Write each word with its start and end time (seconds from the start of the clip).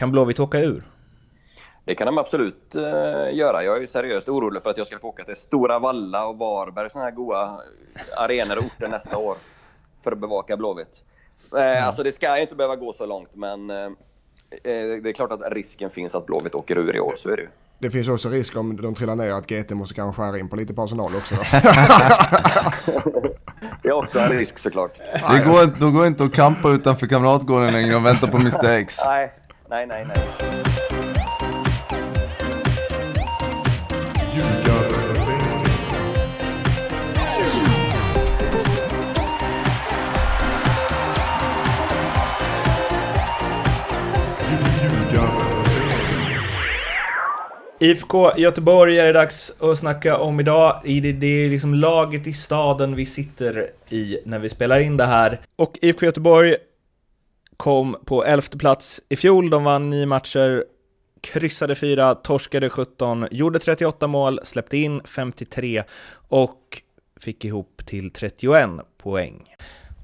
Kan 0.00 0.12
Blåvitt 0.12 0.40
åka 0.40 0.60
ur? 0.60 0.82
Det 1.84 1.94
kan 1.94 2.06
de 2.06 2.18
absolut 2.18 2.76
uh, 2.76 2.82
göra. 3.36 3.62
Jag 3.62 3.82
är 3.82 3.86
seriöst 3.86 4.28
orolig 4.28 4.62
för 4.62 4.70
att 4.70 4.78
jag 4.78 4.86
ska 4.86 4.98
få 4.98 5.08
åka 5.08 5.24
till 5.24 5.36
Stora 5.36 5.78
Valla 5.78 6.26
och 6.26 6.38
Varberg, 6.38 6.90
sådana 6.90 7.08
här 7.10 7.16
goa 7.16 7.60
arenor 8.16 8.58
och 8.58 8.64
orter 8.64 8.88
nästa 8.88 9.16
år 9.16 9.36
för 10.04 10.12
att 10.12 10.18
bevaka 10.18 10.56
Blåvitt. 10.56 11.04
Uh, 11.54 11.60
mm. 11.60 11.84
Alltså 11.84 12.02
det 12.02 12.12
ska 12.12 12.38
inte 12.38 12.54
behöva 12.54 12.76
gå 12.76 12.92
så 12.92 13.06
långt, 13.06 13.34
men 13.34 13.70
uh, 13.70 13.90
det 14.62 15.08
är 15.08 15.12
klart 15.12 15.32
att 15.32 15.52
risken 15.52 15.90
finns 15.90 16.14
att 16.14 16.26
Blåvitt 16.26 16.54
åker 16.54 16.78
ur 16.78 16.96
i 16.96 17.00
år, 17.00 17.14
så 17.16 17.30
är 17.30 17.36
det 17.36 17.42
ju. 17.42 17.48
Det 17.78 17.90
finns 17.90 18.08
också 18.08 18.28
risk 18.28 18.56
om 18.56 18.82
de 18.82 18.94
trillar 18.94 19.16
ner 19.16 19.32
att 19.32 19.46
GT 19.50 19.70
måste 19.70 19.94
kanske 19.94 20.22
skära 20.22 20.38
in 20.38 20.48
på 20.48 20.56
lite 20.56 20.74
personal 20.74 21.16
också. 21.16 21.34
det 23.82 23.88
är 23.88 23.92
också 23.92 24.18
en 24.18 24.28
risk 24.28 24.58
såklart. 24.58 24.98
Det 24.98 25.44
går, 25.44 25.80
då 25.80 25.90
går 25.90 26.06
inte 26.06 26.24
att 26.24 26.32
kampa 26.32 26.70
utanför 26.70 27.06
Kamratgården 27.06 27.72
längre 27.72 27.96
och 27.96 28.06
vänta 28.06 28.28
på 28.28 28.36
Mr 28.36 28.68
X. 28.68 28.98
Nej, 29.06 29.32
nej, 29.70 29.86
nej. 29.86 30.04
nej. 30.04 30.16
IFK 47.82 48.32
Göteborg 48.36 48.98
är 48.98 49.04
det 49.04 49.12
dags 49.12 49.52
att 49.60 49.78
snacka 49.78 50.18
om 50.18 50.40
idag. 50.40 50.80
Det 50.84 51.26
är 51.26 51.48
liksom 51.48 51.74
laget 51.74 52.26
i 52.26 52.32
staden 52.32 52.96
vi 52.96 53.06
sitter 53.06 53.70
i 53.88 54.18
när 54.24 54.38
vi 54.38 54.48
spelar 54.48 54.80
in 54.80 54.96
det 54.96 55.06
här. 55.06 55.40
Och 55.56 55.78
IFK 55.80 56.06
Göteborg 56.06 56.56
kom 57.60 57.96
på 58.04 58.24
elfte 58.24 58.58
plats 58.58 59.00
i 59.08 59.16
fjol. 59.16 59.50
De 59.50 59.64
vann 59.64 59.90
nio 59.90 60.06
matcher, 60.06 60.64
kryssade 61.20 61.74
fyra, 61.74 62.14
torskade 62.14 62.70
17, 62.70 63.26
gjorde 63.30 63.58
38 63.58 64.06
mål, 64.06 64.40
släppte 64.42 64.76
in 64.76 65.00
53 65.04 65.84
och 66.28 66.82
fick 67.20 67.44
ihop 67.44 67.82
till 67.86 68.10
31 68.10 68.70
poäng. 69.02 69.54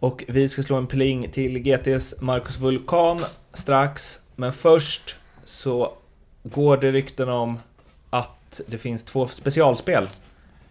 Och 0.00 0.24
vi 0.28 0.48
ska 0.48 0.62
slå 0.62 0.76
en 0.76 0.86
pling 0.86 1.30
till 1.30 1.58
GTs 1.58 2.14
Marcus 2.20 2.58
Vulkan 2.58 3.20
strax, 3.52 4.20
men 4.34 4.52
först 4.52 5.16
så 5.44 5.92
går 6.42 6.76
det 6.76 6.90
rykten 6.90 7.28
om 7.28 7.58
att 8.10 8.60
det 8.66 8.78
finns 8.78 9.02
två 9.02 9.26
specialspel 9.26 10.08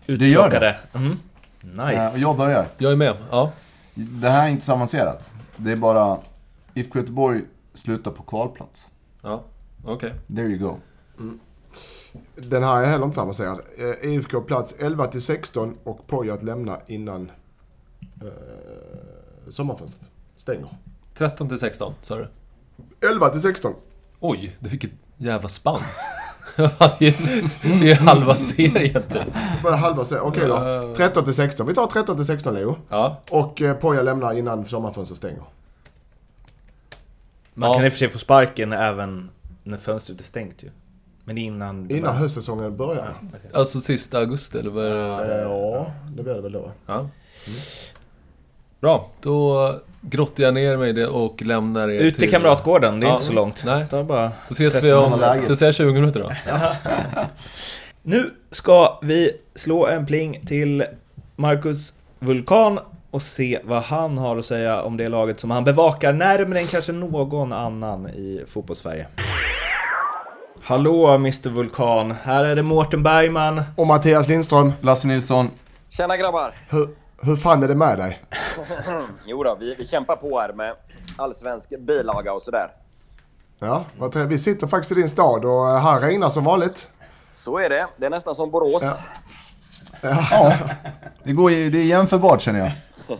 Det 0.05 0.27
gör 0.27 0.49
det? 0.49 0.75
Mm. 0.93 1.19
Nice. 1.61 2.17
Jag 2.17 2.37
börjar. 2.37 2.67
Jag 2.77 2.91
är 2.91 2.95
med, 2.95 3.13
ja. 3.31 3.51
Det 3.93 4.29
här 4.29 4.45
är 4.47 4.51
inte 4.51 4.65
så 4.65 4.73
avancerat. 4.73 5.29
Det 5.57 5.71
är 5.71 5.75
bara 5.75 6.17
IFK 6.75 6.99
Göteborg 6.99 7.41
slutar 7.73 8.11
på 8.11 8.23
kvalplats. 8.23 8.87
Ja, 9.21 9.43
okej. 9.83 9.93
Okay. 9.93 10.35
There 10.35 10.47
you 10.47 10.57
go. 10.57 10.77
Mm. 11.19 11.39
Den 12.35 12.63
här 12.63 12.83
är 12.83 12.85
heller 12.85 13.05
inte 13.05 13.15
så 13.15 13.21
avancerad. 13.21 13.59
Eh, 13.77 14.09
IFK 14.11 14.41
plats 14.41 14.75
11 14.79 15.07
till 15.07 15.21
16 15.21 15.77
och 15.83 16.07
Poja 16.07 16.33
att 16.33 16.43
lämna 16.43 16.79
innan 16.87 17.31
eh, 18.21 19.49
sommarfönstret 19.49 20.09
stänger. 20.37 20.67
13 21.13 21.49
till 21.49 21.57
16, 21.57 21.93
sa 22.01 22.15
du? 22.15 22.27
11 23.09 23.29
till 23.29 23.41
16. 23.41 23.73
Oj, 24.19 24.57
det 24.59 24.69
fick 24.69 24.83
ett 24.83 24.91
jävla 25.17 25.49
spann. 25.49 25.81
det, 26.99 27.07
är, 27.07 28.05
halva 28.05 28.35
serien 28.35 29.03
typ. 29.09 29.33
Bara 29.63 29.75
halva 29.75 30.05
serien, 30.05 30.25
okej 30.25 30.47
då. 30.47 30.93
13 30.97 31.23
till 31.23 31.33
16. 31.33 31.67
Vi 31.67 31.73
tar 31.73 31.87
13 31.87 32.15
till 32.15 32.25
16 32.25 32.53
Leo. 32.53 32.77
Ja. 32.89 33.21
Och 33.31 33.61
eh, 33.61 33.75
Poja 33.77 34.01
lämnar 34.01 34.37
innan 34.37 34.65
sommarfönstret 34.65 35.17
stänger. 35.17 35.43
Man 37.57 37.69
ja. 37.69 37.75
kan 37.75 37.85
i 37.85 37.87
och 37.87 37.91
för 37.91 37.99
sig 37.99 38.09
få 38.09 38.19
sparken 38.19 38.73
även 38.73 39.29
när 39.63 39.77
fönstret 39.77 40.19
är 40.19 40.23
stängt 40.23 40.63
ju. 40.63 40.69
Men 41.23 41.37
innan... 41.37 41.91
Innan 41.91 42.15
höstsäsongen 42.15 42.77
börjar. 42.77 43.15
Ja, 43.21 43.27
okay. 43.27 43.39
Alltså 43.53 43.81
sista 43.81 44.17
augusti 44.17 44.59
eller 44.59 44.71
vad 44.71 44.85
är 44.85 45.27
det? 45.27 45.41
Ja, 45.41 45.91
det 46.15 46.23
blir 46.23 46.33
det 46.33 46.41
väl 46.41 46.51
då. 46.51 46.71
Ja. 46.85 46.93
Mm. 46.93 47.09
Bra, 48.79 49.09
då 49.21 49.75
grottar 50.01 50.43
jag 50.43 50.53
ner 50.53 50.77
mig 50.77 50.93
det 50.93 51.07
och 51.07 51.41
lämnar 51.41 51.89
er 51.89 51.99
Ut 51.99 52.15
till 52.15 52.31
Kamratgården, 52.31 52.99
det 52.99 53.05
är 53.05 53.07
ja, 53.07 53.13
inte 53.13 53.25
så 53.25 53.33
långt. 53.33 53.63
Nej. 53.65 53.85
Det 53.89 54.03
bara 54.03 54.31
då 54.47 54.53
ses 54.53 54.83
vi 54.83 54.93
om, 54.93 55.37
så 55.47 55.55
säger 55.55 55.71
20 55.71 55.93
minuter 55.93 56.19
då. 56.19 56.31
nu 58.03 58.33
ska 58.51 58.99
vi 59.01 59.31
slå 59.55 59.87
en 59.87 60.05
pling 60.05 60.41
till 60.45 60.83
Marcus 61.35 61.93
Vulkan 62.19 62.79
och 63.15 63.21
se 63.21 63.59
vad 63.63 63.83
han 63.83 64.17
har 64.17 64.37
att 64.37 64.45
säga 64.45 64.81
om 64.81 64.97
det 64.97 65.09
laget 65.09 65.39
som 65.39 65.51
han 65.51 65.63
bevakar 65.63 66.13
närmare 66.13 66.59
än 66.59 66.67
kanske 66.67 66.91
någon 66.91 67.53
annan 67.53 68.09
i 68.09 68.43
fotbollssverige. 68.47 69.07
Hallå 70.61 71.09
Mr 71.09 71.49
Vulkan, 71.49 72.11
här 72.11 72.45
är 72.45 72.55
det 72.55 72.63
Mårten 72.63 73.03
Bergman. 73.03 73.61
Och 73.77 73.87
Mattias 73.87 74.27
Lindström. 74.27 74.73
Lasse 74.81 75.07
Nilsson. 75.07 75.49
Tjena 75.89 76.17
grabbar. 76.17 76.55
Hur, 76.69 76.89
hur 77.21 77.35
fan 77.35 77.63
är 77.63 77.67
det 77.67 77.75
med 77.75 77.97
dig? 77.97 78.23
jo 79.25 79.43
då, 79.43 79.57
vi, 79.59 79.75
vi 79.77 79.87
kämpar 79.87 80.15
på 80.15 80.39
här 80.39 80.53
med 80.53 80.75
allsvensk 81.17 81.69
bilaga 81.79 82.33
och 82.33 82.41
sådär. 82.41 82.67
Ja, 83.59 83.85
vad 83.97 84.11
trevligt. 84.11 84.31
Vi 84.33 84.37
sitter 84.37 84.67
faktiskt 84.67 84.91
i 84.91 84.95
din 84.95 85.09
stad 85.09 85.45
och 85.45 85.81
här 85.81 86.01
regnar 86.01 86.29
som 86.29 86.43
vanligt. 86.43 86.89
Så 87.33 87.57
är 87.57 87.69
det. 87.69 87.87
Det 87.97 88.05
är 88.05 88.09
nästan 88.09 88.35
som 88.35 88.51
Borås. 88.51 88.83
Ja. 90.01 90.17
ja. 90.31 90.53
Det, 91.23 91.33
går, 91.33 91.49
det 91.49 91.77
är 91.77 91.85
jämförbart 91.85 92.41
känner 92.41 92.59
jag. 92.59 92.71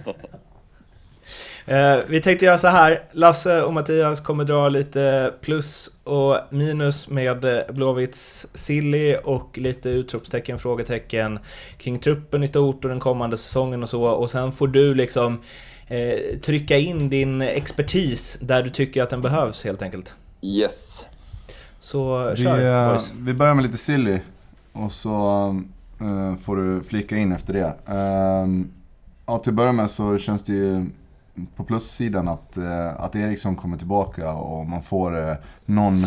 Eh, 1.68 1.98
vi 2.08 2.22
tänkte 2.22 2.46
göra 2.46 2.58
så 2.58 2.68
här, 2.68 3.04
Lasse 3.12 3.62
och 3.62 3.74
Mattias 3.74 4.22
kommer 4.22 4.44
dra 4.44 4.70
lite 4.70 5.34
plus 5.42 5.90
och 6.04 6.38
minus 6.50 7.10
med 7.10 7.46
Blåvitts 7.70 8.48
silly 8.54 9.16
och 9.16 9.58
lite 9.58 9.90
utropstecken, 9.90 10.60
frågetecken 10.60 11.40
kring 11.78 12.00
truppen 12.00 12.44
i 12.44 12.48
stort 12.48 12.86
och 12.86 12.90
den 12.90 13.00
kommande 13.00 13.38
säsongen 13.38 13.84
och 13.84 13.90
så. 13.90 14.04
Och 14.04 14.30
sen 14.30 14.52
får 14.52 14.68
du 14.68 14.96
liksom 14.96 15.42
eh, 15.88 16.40
trycka 16.42 16.78
in 16.78 17.10
din 17.10 17.42
expertis 17.42 18.38
där 18.42 18.64
du 18.64 18.70
tycker 18.70 19.04
att 19.04 19.10
den 19.10 19.22
behövs 19.22 19.64
helt 19.64 19.82
enkelt. 19.82 20.16
Yes. 20.42 21.06
Så 21.80 22.30
vi, 22.30 22.44
kör 22.44 22.84
eh, 22.84 22.90
boys. 22.90 23.14
Vi 23.20 23.34
börjar 23.34 23.54
med 23.54 23.64
lite 23.64 23.78
silly 23.78 24.20
och 24.72 24.92
så 24.92 25.48
uh, 26.02 26.36
får 26.36 26.56
du 26.56 26.84
flika 26.84 27.18
in 27.18 27.32
efter 27.32 27.54
det. 27.54 27.94
Uh, 27.94 28.66
ja, 29.26 29.40
till 29.40 29.50
att 29.50 29.56
börja 29.56 29.72
med 29.72 29.90
så 29.90 30.18
känns 30.18 30.44
det 30.44 30.54
ju 30.54 30.86
på 31.56 31.64
plussidan 31.64 32.28
att, 32.28 32.58
eh, 32.58 33.00
att 33.00 33.16
Eriksson 33.16 33.56
kommer 33.56 33.78
tillbaka 33.78 34.34
och 34.34 34.66
man 34.66 34.84
får 34.84 35.30
eh, 35.30 35.36
någon 35.66 36.04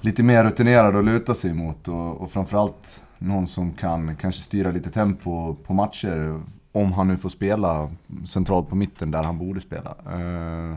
lite 0.00 0.22
mer 0.22 0.44
rutinerad 0.44 0.96
att 0.96 1.04
luta 1.04 1.34
sig 1.34 1.54
mot 1.54 1.88
och, 1.88 2.20
och 2.20 2.30
framförallt 2.30 3.02
någon 3.18 3.48
som 3.48 3.72
kan 3.72 4.16
kanske 4.16 4.42
styra 4.42 4.70
lite 4.70 4.90
tempo 4.90 5.54
på 5.54 5.74
matcher 5.74 6.40
om 6.72 6.92
han 6.92 7.08
nu 7.08 7.16
får 7.16 7.28
spela 7.28 7.90
centralt 8.26 8.68
på 8.68 8.76
mitten 8.76 9.10
där 9.10 9.22
han 9.22 9.38
borde 9.38 9.60
spela. 9.60 9.90
Eh, 9.90 10.76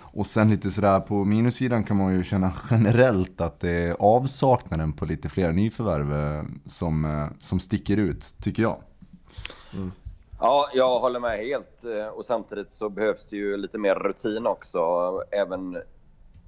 och 0.00 0.26
sen 0.26 0.50
lite 0.50 0.70
sådär 0.70 1.00
på 1.00 1.24
minussidan 1.24 1.84
kan 1.84 1.96
man 1.96 2.14
ju 2.14 2.24
känna 2.24 2.52
generellt 2.70 3.40
att 3.40 3.60
det 3.60 3.70
är 3.70 3.96
avsaknaden 3.98 4.92
på 4.92 5.04
lite 5.04 5.28
fler 5.28 5.52
nyförvärv 5.52 6.44
som, 6.66 7.28
som 7.38 7.60
sticker 7.60 7.96
ut, 7.96 8.34
tycker 8.40 8.62
jag. 8.62 8.76
Mm. 9.74 9.90
Ja, 10.46 10.68
jag 10.72 10.98
håller 10.98 11.20
med 11.20 11.38
helt. 11.38 11.84
Eh, 11.84 12.06
och 12.06 12.24
samtidigt 12.24 12.68
så 12.68 12.88
behövs 12.88 13.28
det 13.28 13.36
ju 13.36 13.56
lite 13.56 13.78
mer 13.78 13.94
rutin 13.94 14.46
också. 14.46 14.80
Även, 15.30 15.82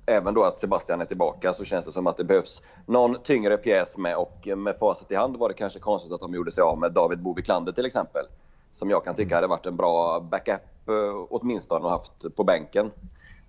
även 0.06 0.34
då 0.34 0.44
att 0.44 0.58
Sebastian 0.58 1.00
är 1.00 1.04
tillbaka 1.04 1.52
så 1.52 1.64
känns 1.64 1.86
det 1.86 1.92
som 1.92 2.06
att 2.06 2.16
det 2.16 2.24
behövs 2.24 2.62
någon 2.86 3.22
tyngre 3.22 3.56
pjäs 3.56 3.96
med. 3.96 4.16
Och 4.16 4.48
med 4.56 4.78
facit 4.78 5.10
i 5.10 5.14
hand 5.14 5.36
var 5.36 5.48
det 5.48 5.54
kanske 5.54 5.78
konstigt 5.78 6.12
att 6.12 6.20
de 6.20 6.34
gjorde 6.34 6.50
sig 6.50 6.62
av 6.62 6.78
med 6.78 6.92
David 6.92 7.22
Boviklander 7.22 7.72
till 7.72 7.86
exempel. 7.86 8.26
Som 8.72 8.90
jag 8.90 9.04
kan 9.04 9.14
tycka 9.14 9.34
hade 9.34 9.46
varit 9.46 9.66
en 9.66 9.76
bra 9.76 10.20
backup 10.20 10.88
eh, 10.88 11.26
åtminstone 11.30 11.86
att 11.86 11.92
haft 11.92 12.36
på 12.36 12.44
bänken. 12.44 12.90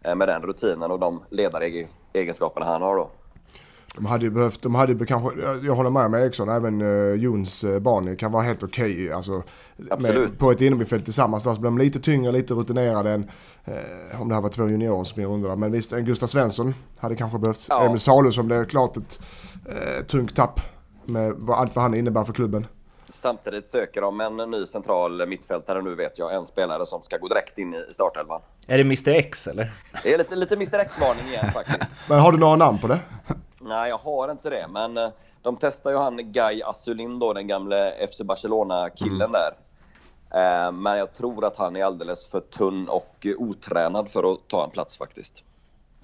Eh, 0.02 0.16
med 0.16 0.28
den 0.28 0.42
rutinen 0.42 0.92
och 0.92 1.00
de 1.00 1.24
ledaregenskaperna 1.30 2.66
han 2.66 2.82
har 2.82 2.96
då. 2.96 3.10
De 3.98 4.06
hade 4.06 4.26
ju 4.26 4.32
behövt, 4.32 4.62
de 4.62 4.76
hade 4.76 5.06
kanske, 5.06 5.42
jag 5.64 5.76
håller 5.76 5.90
med 5.90 6.12
med 6.12 6.22
Eriksson, 6.22 6.50
även 6.50 6.82
uh, 6.82 7.16
Jons 7.16 7.64
uh, 7.64 7.80
barn 7.80 8.18
kan 8.18 8.32
vara 8.32 8.44
helt 8.44 8.64
okej. 8.64 8.94
Okay, 8.94 9.12
alltså, 9.12 9.44
på 10.38 10.52
ett 10.52 10.62
innermittfält 10.62 11.06
tillsammans. 11.06 11.44
Där 11.44 11.54
så 11.54 11.62
blir 11.62 11.72
de 11.72 11.78
lite 11.78 12.00
tyngre, 12.00 12.32
lite 12.32 12.54
rutinerade 12.54 13.12
än 13.12 13.24
uh, 13.68 14.22
om 14.22 14.30
det 14.30 14.36
här 14.36 14.42
var 14.42 14.50
två 14.50 14.68
juniorer 14.68 14.96
som 14.96 15.06
springer 15.06 15.30
under 15.30 15.56
Men 15.56 15.72
visst, 15.72 15.94
en 15.94 16.06
Gustav 16.06 16.28
Svensson 16.28 16.74
hade 16.98 17.16
kanske 17.16 17.40
behövts. 17.40 17.66
Ja. 17.70 17.86
Emil 17.86 18.00
Salu 18.00 18.32
som 18.32 18.48
det 18.48 18.56
är 18.56 18.66
klart 18.66 18.98
ett 18.98 19.20
uh, 19.70 20.06
tungt 20.06 20.36
tapp 20.36 20.60
med 21.06 21.34
vad, 21.38 21.60
allt 21.60 21.76
vad 21.76 21.84
han 21.84 21.94
innebär 21.94 22.24
för 22.24 22.34
klubben. 22.34 22.68
Samtidigt 23.22 23.68
söker 23.68 24.02
de 24.02 24.22
en 24.22 24.52
ny 24.52 24.66
central 24.66 25.28
mittfältare 25.28 25.82
nu 25.82 25.96
vet 25.96 26.20
jag. 26.20 26.36
En 26.36 26.46
spelare 26.46 26.86
som 26.86 27.04
ska 27.04 27.18
gå 27.18 27.28
direkt 27.28 27.58
in 27.58 27.74
i 27.74 27.94
startelvan. 27.94 28.42
Är 28.68 28.78
det 28.78 28.84
Mr 28.84 29.10
X 29.10 29.48
eller? 29.48 29.74
Det 30.04 30.14
är 30.14 30.18
lite, 30.18 30.36
lite 30.36 30.56
Mr 30.56 30.80
X-varning 30.80 31.28
igen 31.28 31.52
faktiskt. 31.54 31.92
Men 32.10 32.20
har 32.20 32.32
du 32.32 32.38
några 32.38 32.56
namn 32.56 32.80
på 32.80 32.88
det? 32.88 33.00
Nej, 33.68 33.90
jag 33.90 33.98
har 33.98 34.32
inte 34.32 34.50
det. 34.50 34.68
Men 34.70 34.98
eh, 34.98 35.10
de 35.42 35.58
testar 35.60 35.92
ju 35.92 35.98
han 35.98 36.32
Guy 36.32 36.62
Asulin 36.62 37.20
då, 37.20 37.34
den 37.34 37.48
gamle 37.48 38.08
FC 38.12 38.22
Barcelona-killen 38.22 39.22
mm. 39.22 39.32
där. 39.32 39.52
Eh, 40.32 40.72
men 40.72 40.98
jag 40.98 41.14
tror 41.14 41.46
att 41.46 41.58
han 41.58 41.76
är 41.76 41.86
alldeles 41.86 42.28
för 42.28 42.40
tunn 42.40 42.88
och 42.90 43.28
otränad 43.38 44.10
för 44.10 44.34
att 44.34 44.48
ta 44.48 44.64
en 44.64 44.70
plats 44.70 44.98
faktiskt. 44.98 45.44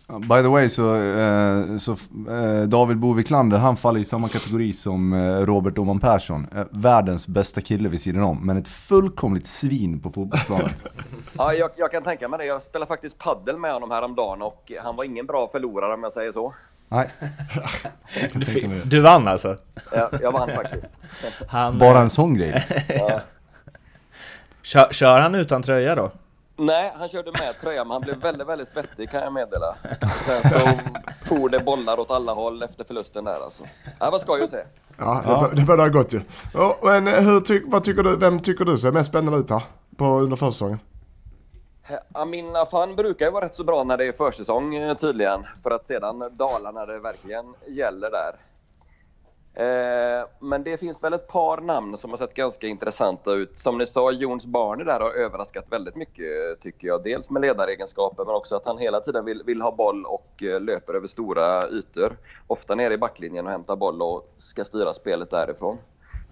By 0.08 0.42
the 0.42 0.48
way 0.48 0.70
så, 0.70 0.96
eh, 0.96 1.78
så 1.78 1.92
eh, 2.32 2.64
David 2.68 2.98
Boviklander 2.98 3.58
han 3.58 3.78
faller 3.78 4.00
i 4.00 4.06
samma 4.06 4.28
kategori 4.28 4.74
som 4.74 5.14
eh, 5.14 5.46
Robert 5.46 5.78
Oman 5.78 6.00
Persson. 6.00 6.48
Eh, 6.56 6.66
världens 6.70 7.28
bästa 7.28 7.62
kille 7.62 7.90
vid 7.90 8.02
sidan 8.02 8.24
om, 8.24 8.46
men 8.46 8.58
ett 8.58 8.68
fullkomligt 8.68 9.48
svin 9.48 10.00
på 10.00 10.12
fotbollsplanen. 10.12 10.70
ja, 11.38 11.54
jag, 11.54 11.70
jag, 11.76 11.92
kan 11.92 12.04
tänka 12.04 12.28
mig 12.28 12.40
det. 12.40 12.46
Jag 12.46 12.64
spelade 12.64 12.90
faktiskt 12.90 13.18
paddel 13.18 13.58
med 13.58 13.74
honom 13.74 13.92
häromdagen 13.92 14.42
och 14.42 14.72
han 14.84 14.96
var 14.96 15.04
ingen 15.04 15.26
bra 15.26 15.48
förlorare 15.52 15.94
om 15.94 16.04
jag 16.04 16.12
säger 16.12 16.32
så. 16.32 16.54
Nej. 16.94 17.10
du, 18.34 18.82
du 18.86 19.02
vann 19.02 19.28
alltså? 19.28 19.58
Ja, 19.92 20.10
jag 20.22 20.32
vann 20.32 20.50
faktiskt. 20.56 21.00
Han, 21.48 21.78
Bara 21.78 22.00
en 22.00 22.10
sån 22.10 22.34
grej? 22.34 22.66
ja. 22.88 23.22
kör, 24.62 24.88
kör 24.92 25.20
han 25.20 25.36
utan 25.36 25.62
tröja 25.62 25.96
då? 25.96 26.12
Nej, 26.56 26.94
han 26.96 27.10
körde 27.10 27.32
med 27.32 27.60
tröja, 27.62 27.84
men 27.84 27.92
han 27.92 28.02
blev 28.02 28.18
väldigt, 28.18 28.48
väldigt 28.48 28.68
svettig 28.68 29.10
kan 29.12 29.22
jag 29.22 29.34
meddela. 29.34 29.76
Sen 30.26 30.52
så 30.52 30.80
for 31.26 31.50
det 31.50 31.60
bollar 31.60 32.00
åt 32.00 32.12
alla 32.12 32.32
håll 32.32 32.64
efter 32.64 32.84
förlusten 32.84 33.24
där 33.24 33.44
alltså. 33.44 33.64
Det 34.00 34.10
var 34.12 34.20
skoj 34.20 34.44
att 34.44 34.50
se. 34.50 34.64
Ja, 34.98 35.50
det, 35.56 35.66
ja. 35.68 35.76
det 35.76 35.90
gott 35.90 36.14
ju. 36.14 36.22
men 36.82 37.08
hur 37.08 37.40
ty 37.40 37.62
vad 37.66 37.84
tycker 37.84 38.04
du, 38.04 38.18
vem 38.18 38.40
tycker 38.40 38.66
du 38.66 38.78
ser 38.78 38.92
mest 38.92 39.10
spännande 39.10 39.40
ut 39.40 39.50
här 39.50 39.62
på, 39.98 40.06
under 40.06 40.36
försäsongen? 40.36 40.80
Amin 42.12 42.56
Afan 42.56 42.96
brukar 42.96 43.26
ju 43.26 43.32
vara 43.32 43.46
rätt 43.46 43.56
så 43.56 43.64
bra 43.64 43.84
när 43.84 43.98
det 43.98 44.06
är 44.06 44.12
försäsong 44.12 44.76
eh, 44.76 44.96
tydligen. 44.96 45.46
För 45.64 45.72
att 45.72 45.86
sedan 45.86 46.30
dala 46.32 46.72
när 46.72 46.88
det 46.88 47.00
verkligen 47.00 47.46
gäller 47.68 48.12
där. 48.12 48.36
Eh, 49.56 50.26
men 50.40 50.64
det 50.64 50.80
finns 50.80 51.04
väl 51.04 51.14
ett 51.14 51.28
par 51.28 51.62
namn 51.62 51.98
som 51.98 52.10
har 52.12 52.18
sett 52.18 52.34
ganska 52.34 52.68
intressanta 52.68 53.32
ut. 53.32 53.58
Som 53.58 53.78
ni 53.78 53.86
sa, 53.86 54.12
Jons 54.12 54.46
Barney 54.46 54.86
där 54.86 55.00
har 55.00 55.12
överraskat 55.12 55.66
väldigt 55.70 55.96
mycket 55.96 56.26
tycker 56.60 56.88
jag. 56.88 57.04
Dels 57.04 57.30
med 57.30 57.42
ledaregenskaper 57.42 58.26
men 58.26 58.36
också 58.36 58.56
att 58.56 58.66
han 58.66 58.78
hela 58.78 59.00
tiden 59.00 59.26
vill, 59.26 59.44
vill 59.46 59.62
ha 59.62 59.76
boll 59.76 60.06
och 60.06 60.44
eh, 60.44 60.62
löper 60.62 60.94
över 60.94 61.08
stora 61.08 61.70
ytor. 61.70 62.18
Ofta 62.48 62.76
nere 62.76 62.94
i 62.94 62.98
backlinjen 62.98 63.46
och 63.46 63.52
hämtar 63.52 63.76
boll 63.76 64.02
och 64.02 64.34
ska 64.38 64.66
styra 64.66 64.94
spelet 64.94 65.30
därifrån. 65.32 65.78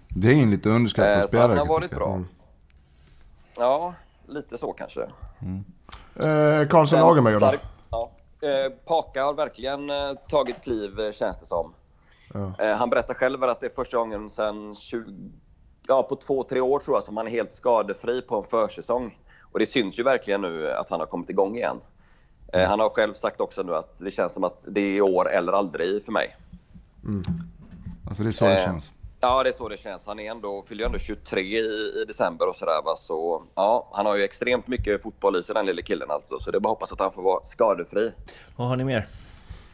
Det 0.08 0.28
är 0.28 0.34
en 0.34 0.50
lite 0.50 0.68
underskattad 0.68 1.18
eh, 1.18 1.26
spelare. 1.26 1.46
Så 1.46 1.48
han 1.48 1.58
har 1.58 1.74
varit 1.74 1.90
bra. 1.90 2.12
Mm. 2.12 2.26
Ja, 3.56 3.94
lite 4.32 4.58
så 4.58 4.72
kanske. 4.72 5.08
Mm. 5.42 5.64
Eh, 6.16 6.68
Karlsson 6.68 7.00
Lagermyr 7.00 7.40
då? 7.40 7.52
Ja. 7.90 8.10
Eh, 8.42 8.72
Paka 8.86 9.24
har 9.24 9.34
verkligen 9.34 9.90
eh, 9.90 9.96
tagit 10.28 10.62
kliv 10.62 11.00
eh, 11.00 11.10
känns 11.10 11.38
det 11.38 11.46
som. 11.46 11.74
Ja. 12.34 12.54
Eh, 12.58 12.76
han 12.76 12.90
berättar 12.90 13.14
själv 13.14 13.44
att 13.44 13.60
det 13.60 13.66
är 13.66 13.74
första 13.74 13.96
gången 13.96 14.30
sedan 14.30 14.74
20, 14.74 15.04
ja, 15.88 16.02
på 16.02 16.16
två, 16.16 16.42
tre 16.42 16.60
år 16.60 16.78
tror 16.78 16.96
jag 16.96 17.04
som 17.04 17.16
han 17.16 17.26
är 17.26 17.30
helt 17.30 17.54
skadefri 17.54 18.22
på 18.22 18.36
en 18.36 18.44
försäsong. 18.44 19.18
Och 19.52 19.58
det 19.58 19.66
syns 19.66 19.98
ju 19.98 20.02
verkligen 20.02 20.40
nu 20.40 20.72
att 20.72 20.90
han 20.90 21.00
har 21.00 21.06
kommit 21.06 21.30
igång 21.30 21.56
igen. 21.56 21.80
Eh, 22.52 22.68
han 22.68 22.80
har 22.80 22.90
själv 22.90 23.14
sagt 23.14 23.40
också 23.40 23.62
nu 23.62 23.74
att 23.74 23.96
det 23.96 24.10
känns 24.10 24.32
som 24.32 24.44
att 24.44 24.64
det 24.68 24.80
är 24.80 24.96
i 24.96 25.00
år 25.00 25.30
eller 25.30 25.52
aldrig 25.52 26.04
för 26.04 26.12
mig. 26.12 26.36
Mm. 27.04 27.22
Alltså 28.08 28.22
det 28.22 28.30
är 28.30 28.32
så 28.32 28.44
det 28.44 28.62
känns? 28.64 28.90
Ja, 29.24 29.42
det 29.42 29.48
är 29.48 29.52
så 29.52 29.68
det 29.68 29.76
känns. 29.76 30.06
Han 30.06 30.18
är 30.18 30.30
ändå, 30.30 30.64
fyller 30.68 30.82
ju 30.82 30.86
ändå 30.86 30.98
23 30.98 31.40
i, 31.40 32.02
i 32.02 32.04
december 32.06 32.48
och 32.48 32.56
sådär. 32.56 32.82
Va? 32.84 32.96
Så 32.96 33.42
ja, 33.54 33.88
han 33.92 34.06
har 34.06 34.16
ju 34.16 34.22
extremt 34.22 34.66
mycket 34.66 35.02
fotboll 35.02 35.36
i 35.36 35.42
sig 35.42 35.54
den 35.54 35.66
lille 35.66 35.82
killen 35.82 36.10
alltså. 36.10 36.40
Så 36.40 36.50
det 36.50 36.58
är 36.58 36.60
bara 36.60 36.72
att 36.72 36.78
hoppas 36.78 36.92
att 36.92 37.00
han 37.00 37.12
får 37.12 37.22
vara 37.22 37.44
skadefri. 37.44 38.12
Vad 38.56 38.68
har 38.68 38.76
ni 38.76 38.84
mer? 38.84 39.06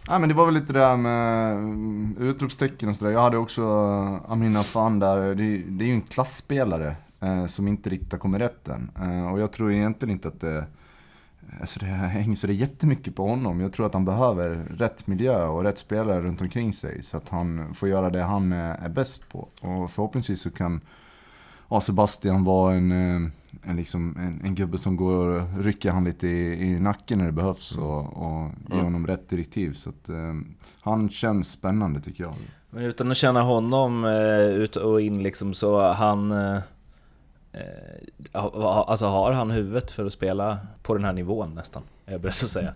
Ja 0.06 0.18
men 0.18 0.28
det 0.28 0.34
var 0.34 0.44
väl 0.44 0.54
lite 0.54 0.72
det 0.72 0.78
där 0.78 0.96
med 0.96 1.52
mm, 1.52 2.16
utropstecken 2.20 2.88
och 2.88 2.96
sådär. 2.96 3.12
Jag 3.12 3.20
hade 3.20 3.36
också 3.36 3.62
uh, 3.62 4.32
Amina 4.32 4.62
Fan 4.62 4.98
där. 4.98 5.34
Det, 5.34 5.56
det 5.58 5.84
är 5.84 5.88
ju 5.88 5.94
en 5.94 6.02
klassspelare 6.02 6.96
eh, 7.20 7.46
som 7.46 7.68
inte 7.68 7.90
riktigt 7.90 8.12
har 8.12 8.18
kommit 8.18 8.40
rätt 8.40 8.68
än. 8.68 8.90
Eh, 9.00 9.32
och 9.32 9.40
jag 9.40 9.52
tror 9.52 9.72
egentligen 9.72 10.12
inte 10.12 10.28
att 10.28 10.40
det, 10.40 10.64
alltså 11.60 11.80
det 11.80 11.86
hänger 11.86 12.36
så 12.36 12.46
det 12.46 12.52
jättemycket 12.52 13.16
på 13.16 13.28
honom. 13.28 13.60
Jag 13.60 13.72
tror 13.72 13.86
att 13.86 13.94
han 13.94 14.04
behöver 14.04 14.54
rätt 14.54 15.06
miljö 15.06 15.46
och 15.46 15.62
rätt 15.62 15.78
spelare 15.78 16.20
runt 16.20 16.40
omkring 16.40 16.72
sig. 16.72 17.02
Så 17.02 17.16
att 17.16 17.28
han 17.28 17.74
får 17.74 17.88
göra 17.88 18.10
det 18.10 18.22
han 18.22 18.52
är, 18.52 18.74
är 18.74 18.88
bäst 18.88 19.28
på. 19.28 19.48
Och 19.60 19.90
förhoppningsvis 19.90 20.40
så 20.40 20.50
kan 20.50 20.80
ja, 21.68 21.80
Sebastian 21.80 22.44
vara 22.44 22.74
en, 22.74 22.92
eh, 22.92 23.30
en, 23.62 23.76
liksom, 23.76 24.16
en, 24.16 24.40
en 24.44 24.54
gubbe 24.54 24.78
som 24.78 24.96
går 24.96 25.26
och 25.26 25.64
rycker 25.64 25.90
han 25.90 26.04
lite 26.04 26.26
i, 26.26 26.70
i 26.70 26.80
nacken 26.80 27.18
när 27.18 27.26
det 27.26 27.32
behövs 27.32 27.76
och, 27.76 28.16
och 28.16 28.50
ger 28.68 28.72
mm. 28.72 28.84
honom 28.84 29.06
rätt 29.06 29.28
direktiv. 29.28 29.72
Så 29.72 29.90
att, 29.90 30.08
eh, 30.08 30.34
han 30.80 31.10
känns 31.10 31.52
spännande 31.52 32.00
tycker 32.00 32.24
jag. 32.24 32.34
Men 32.70 32.84
utan 32.84 33.10
att 33.10 33.16
känna 33.16 33.42
honom 33.42 34.04
eh, 34.04 34.48
ut 34.48 34.76
och 34.76 35.00
in 35.00 35.22
liksom 35.22 35.54
så 35.54 35.92
han... 35.92 36.30
Eh 36.30 36.60
alltså 38.32 39.06
har 39.06 39.32
han 39.32 39.50
huvudet 39.50 39.90
för 39.90 40.06
att 40.06 40.12
spela 40.12 40.58
på 40.82 40.94
den 40.94 41.04
här 41.04 41.12
nivån 41.12 41.54
nästan? 41.54 41.82
Är 42.06 42.12
jag 42.12 42.20
beredd 42.20 42.30
att 42.30 42.36
säga 42.36 42.74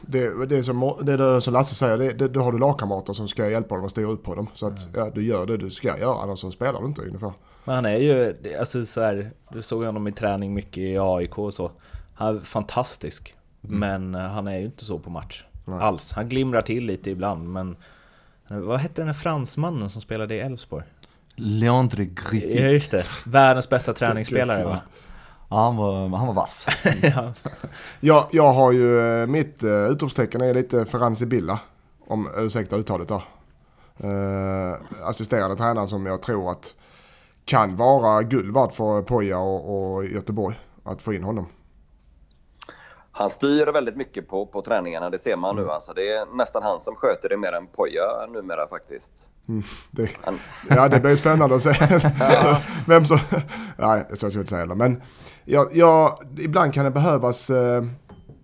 det, 0.00 0.46
det, 0.46 0.56
är 0.56 0.62
som, 0.62 0.96
det 1.02 1.12
är 1.12 1.40
som 1.40 1.52
Lasse 1.52 1.74
säger, 1.74 1.98
det, 1.98 2.12
det, 2.12 2.28
då 2.28 2.42
har 2.42 2.52
du 2.52 2.58
lagkamrater 2.58 3.12
som 3.12 3.28
ska 3.28 3.50
hjälpa 3.50 3.76
dem 3.76 3.84
att 3.84 3.90
styra 3.90 4.08
upp 4.08 4.24
på 4.24 4.34
dem. 4.34 4.46
Så 4.54 4.66
att 4.66 4.88
ja, 4.94 5.10
du 5.14 5.24
gör 5.24 5.46
det 5.46 5.56
du 5.56 5.70
ska 5.70 5.98
göra, 5.98 6.22
annars 6.22 6.38
så 6.38 6.50
spelar 6.50 6.80
du 6.80 6.86
inte 6.86 7.02
ungefär. 7.02 7.32
Men 7.64 7.74
han 7.74 7.86
är 7.86 7.96
ju, 7.96 8.34
alltså 8.58 8.84
så 8.84 9.00
här, 9.00 9.30
du 9.52 9.62
såg 9.62 9.84
honom 9.84 10.08
i 10.08 10.12
träning 10.12 10.54
mycket 10.54 10.78
i 10.78 10.98
AIK 10.98 11.38
och 11.38 11.54
så. 11.54 11.70
Han 12.14 12.36
är 12.36 12.40
fantastisk. 12.40 13.34
Mm. 13.64 13.78
Men 13.78 14.14
eh, 14.24 14.30
han 14.30 14.48
är 14.48 14.58
ju 14.58 14.64
inte 14.64 14.84
så 14.84 14.98
på 14.98 15.10
match. 15.10 15.44
Nej. 15.64 15.80
Alls. 15.80 16.12
Han 16.12 16.28
glimrar 16.28 16.60
till 16.60 16.86
lite 16.86 17.10
ibland 17.10 17.48
men... 17.48 17.76
Eh, 18.50 18.58
vad 18.58 18.80
hette 18.80 19.00
den 19.00 19.06
här 19.06 19.14
fransmannen 19.14 19.90
som 19.90 20.02
spelade 20.02 20.34
i 20.34 20.40
Elfsborg? 20.40 20.84
Leandre 21.40 22.04
Griffith. 22.04 22.62
Ja 22.62 22.68
just 22.68 22.90
det. 22.90 23.04
Världens 23.24 23.68
bästa 23.68 23.92
träningsspelare 23.92 24.64
va? 24.64 24.80
Ja, 25.48 25.64
han 25.64 25.76
var, 25.76 26.08
han 26.08 26.26
var 26.26 26.34
vass. 26.34 26.66
ja. 27.02 27.32
jag, 28.00 28.26
jag 28.32 28.52
har 28.52 28.72
ju, 28.72 29.00
eh, 29.00 29.26
mitt 29.26 29.64
uh, 29.64 29.70
utropstecken 29.70 30.40
är 30.40 30.54
lite 30.54 30.84
Ferran 30.84 31.16
Sibilla. 31.16 31.60
Om, 32.06 32.30
ursäkta 32.36 32.76
uttalet 32.76 33.08
då. 33.08 33.22
Uh, 34.04 34.74
assisterande 35.02 35.56
tränare 35.56 35.88
som 35.88 36.06
jag 36.06 36.22
tror 36.22 36.50
att 36.50 36.74
kan 37.44 37.76
vara 37.76 38.22
guld 38.22 38.54
vart 38.54 38.74
för 38.74 39.02
Poja 39.02 39.38
och, 39.38 39.94
och 39.94 40.04
Göteborg. 40.04 40.56
Att 40.84 41.02
få 41.02 41.14
in 41.14 41.24
honom. 41.24 41.46
Han 43.20 43.30
styr 43.30 43.66
väldigt 43.66 43.96
mycket 43.96 44.28
på, 44.28 44.46
på 44.46 44.62
träningarna, 44.62 45.10
det 45.10 45.18
ser 45.18 45.36
man 45.36 45.56
nu. 45.56 45.62
Mm. 45.62 45.74
Alltså, 45.74 45.92
det 45.92 46.12
är 46.12 46.36
nästan 46.36 46.62
han 46.62 46.80
som 46.80 46.96
sköter 46.96 47.28
det 47.28 47.36
mer 47.36 47.52
än 47.52 47.66
Poja 47.66 48.02
numera 48.28 48.68
faktiskt. 48.68 49.30
Mm, 49.48 49.62
det, 49.90 50.10
han... 50.22 50.38
Ja, 50.68 50.88
det 50.88 51.00
blir 51.00 51.16
spännande 51.16 51.54
att 51.54 51.62
se 51.62 51.70
vem 52.86 53.04
som... 53.04 53.18
Nej, 53.76 54.06
så 54.10 54.16
ska 54.16 54.26
jag 54.26 54.34
inte 54.34 54.50
säga 54.50 54.60
heller. 54.60 54.74
Men 54.74 55.02
ja, 55.44 55.66
ja, 55.72 56.20
ibland 56.38 56.74
kan 56.74 56.84
det 56.84 56.90
behövas... 56.90 57.50
Eh, 57.50 57.84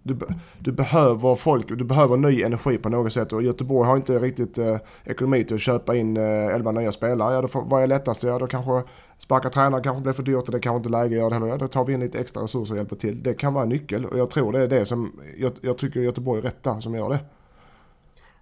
du, 0.07 0.19
du, 0.59 0.73
behöver 0.73 1.35
folk, 1.35 1.69
du 1.69 1.85
behöver 1.85 2.17
ny 2.17 2.43
energi 2.43 2.79
på 2.79 2.89
något 2.89 3.13
sätt 3.13 3.33
och 3.33 3.43
Göteborg 3.43 3.89
har 3.89 3.97
inte 3.97 4.19
riktigt 4.19 4.59
eh, 4.59 4.77
ekonomi 5.05 5.45
till 5.45 5.55
att 5.55 5.61
köpa 5.61 5.97
in 5.97 6.17
eh, 6.17 6.55
11 6.55 6.73
nya 6.73 6.93
spelare. 6.93 7.35
Ja, 7.35 7.43
då 7.43 7.49
får, 7.49 7.63
vad 7.63 7.83
är 7.83 7.87
lättast? 7.87 8.23
Ja, 8.23 8.39
då 8.39 8.47
kanske 8.47 8.83
sparka 9.19 9.51
tränare 9.51 9.83
kanske 9.83 10.03
blir 10.03 10.13
för 10.13 10.23
dyrt 10.23 10.47
och 10.47 10.51
det 10.51 10.61
kanske 10.61 10.77
inte 10.77 10.89
läge 10.89 11.05
att 11.05 11.19
göra 11.21 11.29
det 11.29 11.35
heller. 11.35 11.47
Ja, 11.47 11.57
då 11.57 11.69
tar 11.69 11.85
vi 11.85 11.93
in 11.93 12.01
lite 12.01 12.19
extra 12.19 12.43
resurser 12.43 12.75
och 12.75 12.79
hjälper 12.79 12.97
till. 12.97 13.23
Det 13.23 13.35
kan 13.35 13.55
vara 13.55 13.63
en 13.63 13.69
nyckel 13.69 14.07
och 14.07 14.19
jag 14.19 14.31
tror 14.31 14.53
det 14.53 14.61
är 14.61 14.69
det 14.69 14.87
som, 14.87 15.21
jag, 15.37 15.53
jag 15.61 15.79
tycker 15.79 16.01
Göteborg 16.01 16.39
är 16.39 16.43
rätt 16.43 16.63
där 16.63 16.81
som 16.81 16.95
gör 16.95 17.09
det. 17.09 17.19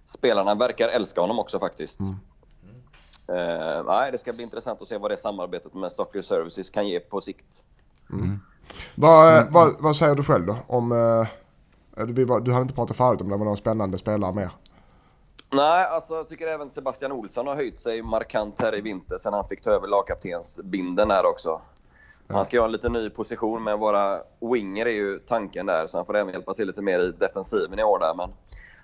Spelarna 0.05 0.55
verkar 0.55 0.87
älska 0.87 1.21
honom 1.21 1.39
också 1.39 1.59
faktiskt. 1.59 1.99
Mm. 1.99 2.15
Uh, 3.29 3.85
nej, 3.85 4.11
det 4.11 4.17
ska 4.17 4.33
bli 4.33 4.43
intressant 4.43 4.81
att 4.81 4.87
se 4.87 4.97
vad 4.97 5.11
det 5.11 5.17
samarbetet 5.17 5.73
med 5.73 5.91
Soccer 5.91 6.21
Services 6.21 6.69
kan 6.69 6.87
ge 6.87 6.99
på 6.99 7.21
sikt. 7.21 7.63
Mm. 8.11 8.39
Vad, 8.95 9.51
vad, 9.51 9.75
vad, 9.79 9.95
säger 9.95 10.15
du 10.15 10.23
själv 10.23 10.45
då? 10.45 10.57
Om, 10.67 10.91
uh, 10.91 11.27
du, 11.95 12.13
du 12.25 12.51
hade 12.51 12.61
inte 12.61 12.73
pratat 12.73 12.97
förut 12.97 13.21
om 13.21 13.29
det 13.29 13.37
var 13.37 13.45
någon 13.45 13.57
spännande 13.57 13.97
spelare 13.97 14.33
mer? 14.33 14.49
Nej, 15.51 15.85
alltså 15.85 16.13
jag 16.13 16.27
tycker 16.27 16.47
även 16.47 16.69
Sebastian 16.69 17.11
Olsson 17.11 17.47
har 17.47 17.55
höjt 17.55 17.79
sig 17.79 18.01
markant 18.01 18.61
här 18.61 18.77
i 18.77 18.81
vinter 18.81 19.17
sen 19.17 19.33
han 19.33 19.47
fick 19.47 19.61
ta 19.61 19.69
över 19.69 19.87
lagkaptensbinden 19.87 21.11
här 21.11 21.25
också. 21.25 21.61
Han 22.27 22.45
ska 22.45 22.55
ju 22.55 22.59
ha 22.59 22.65
en 22.65 22.71
lite 22.71 22.89
ny 22.89 23.09
position 23.09 23.63
men 23.63 23.79
våra 23.79 24.19
winger 24.51 24.85
är 24.85 24.95
ju 24.95 25.19
tanken 25.19 25.65
där 25.65 25.87
så 25.87 25.97
han 25.97 26.05
får 26.05 26.17
även 26.17 26.33
hjälpa 26.33 26.53
till 26.53 26.67
lite 26.67 26.81
mer 26.81 26.99
i 26.99 27.11
defensiven 27.11 27.79
i 27.79 27.83
år 27.83 27.99
där. 27.99 28.15
Men 28.17 28.29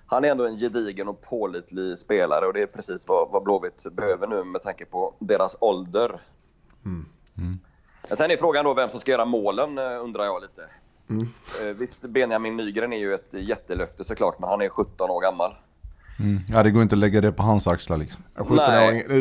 han 0.06 0.24
är 0.24 0.30
ändå 0.30 0.46
en 0.46 0.56
gedigen 0.56 1.08
och 1.08 1.20
pålitlig 1.20 1.98
spelare 1.98 2.46
och 2.46 2.52
det 2.52 2.62
är 2.62 2.66
precis 2.66 3.08
vad, 3.08 3.30
vad 3.30 3.42
Blåvitt 3.42 3.86
behöver 3.92 4.26
nu 4.26 4.44
med 4.44 4.62
tanke 4.62 4.84
på 4.84 5.14
deras 5.18 5.56
ålder. 5.60 6.20
Mm. 6.84 7.06
Mm. 7.38 7.52
Sen 8.10 8.30
är 8.30 8.36
frågan 8.36 8.64
då 8.64 8.74
vem 8.74 8.90
som 8.90 9.00
ska 9.00 9.10
göra 9.10 9.24
målen 9.24 9.78
eh, 9.78 10.04
undrar 10.04 10.24
jag 10.24 10.42
lite. 10.42 10.62
Mm. 11.12 11.28
Eh, 11.62 11.76
visst, 11.76 12.00
Benjamin 12.00 12.56
Nygren 12.56 12.92
är 12.92 12.98
ju 12.98 13.14
ett 13.14 13.34
jättelöfte 13.34 14.04
såklart 14.04 14.38
men 14.38 14.48
han 14.48 14.62
är 14.62 14.68
17 14.68 15.10
år 15.10 15.22
gammal. 15.22 15.54
Mm. 16.18 16.40
Ja 16.48 16.62
det 16.62 16.70
går 16.70 16.82
inte 16.82 16.94
att 16.94 16.98
lägga 16.98 17.20
det 17.20 17.32
på 17.32 17.42
hans 17.42 17.66
axlar 17.66 17.96
liksom. 17.96 18.22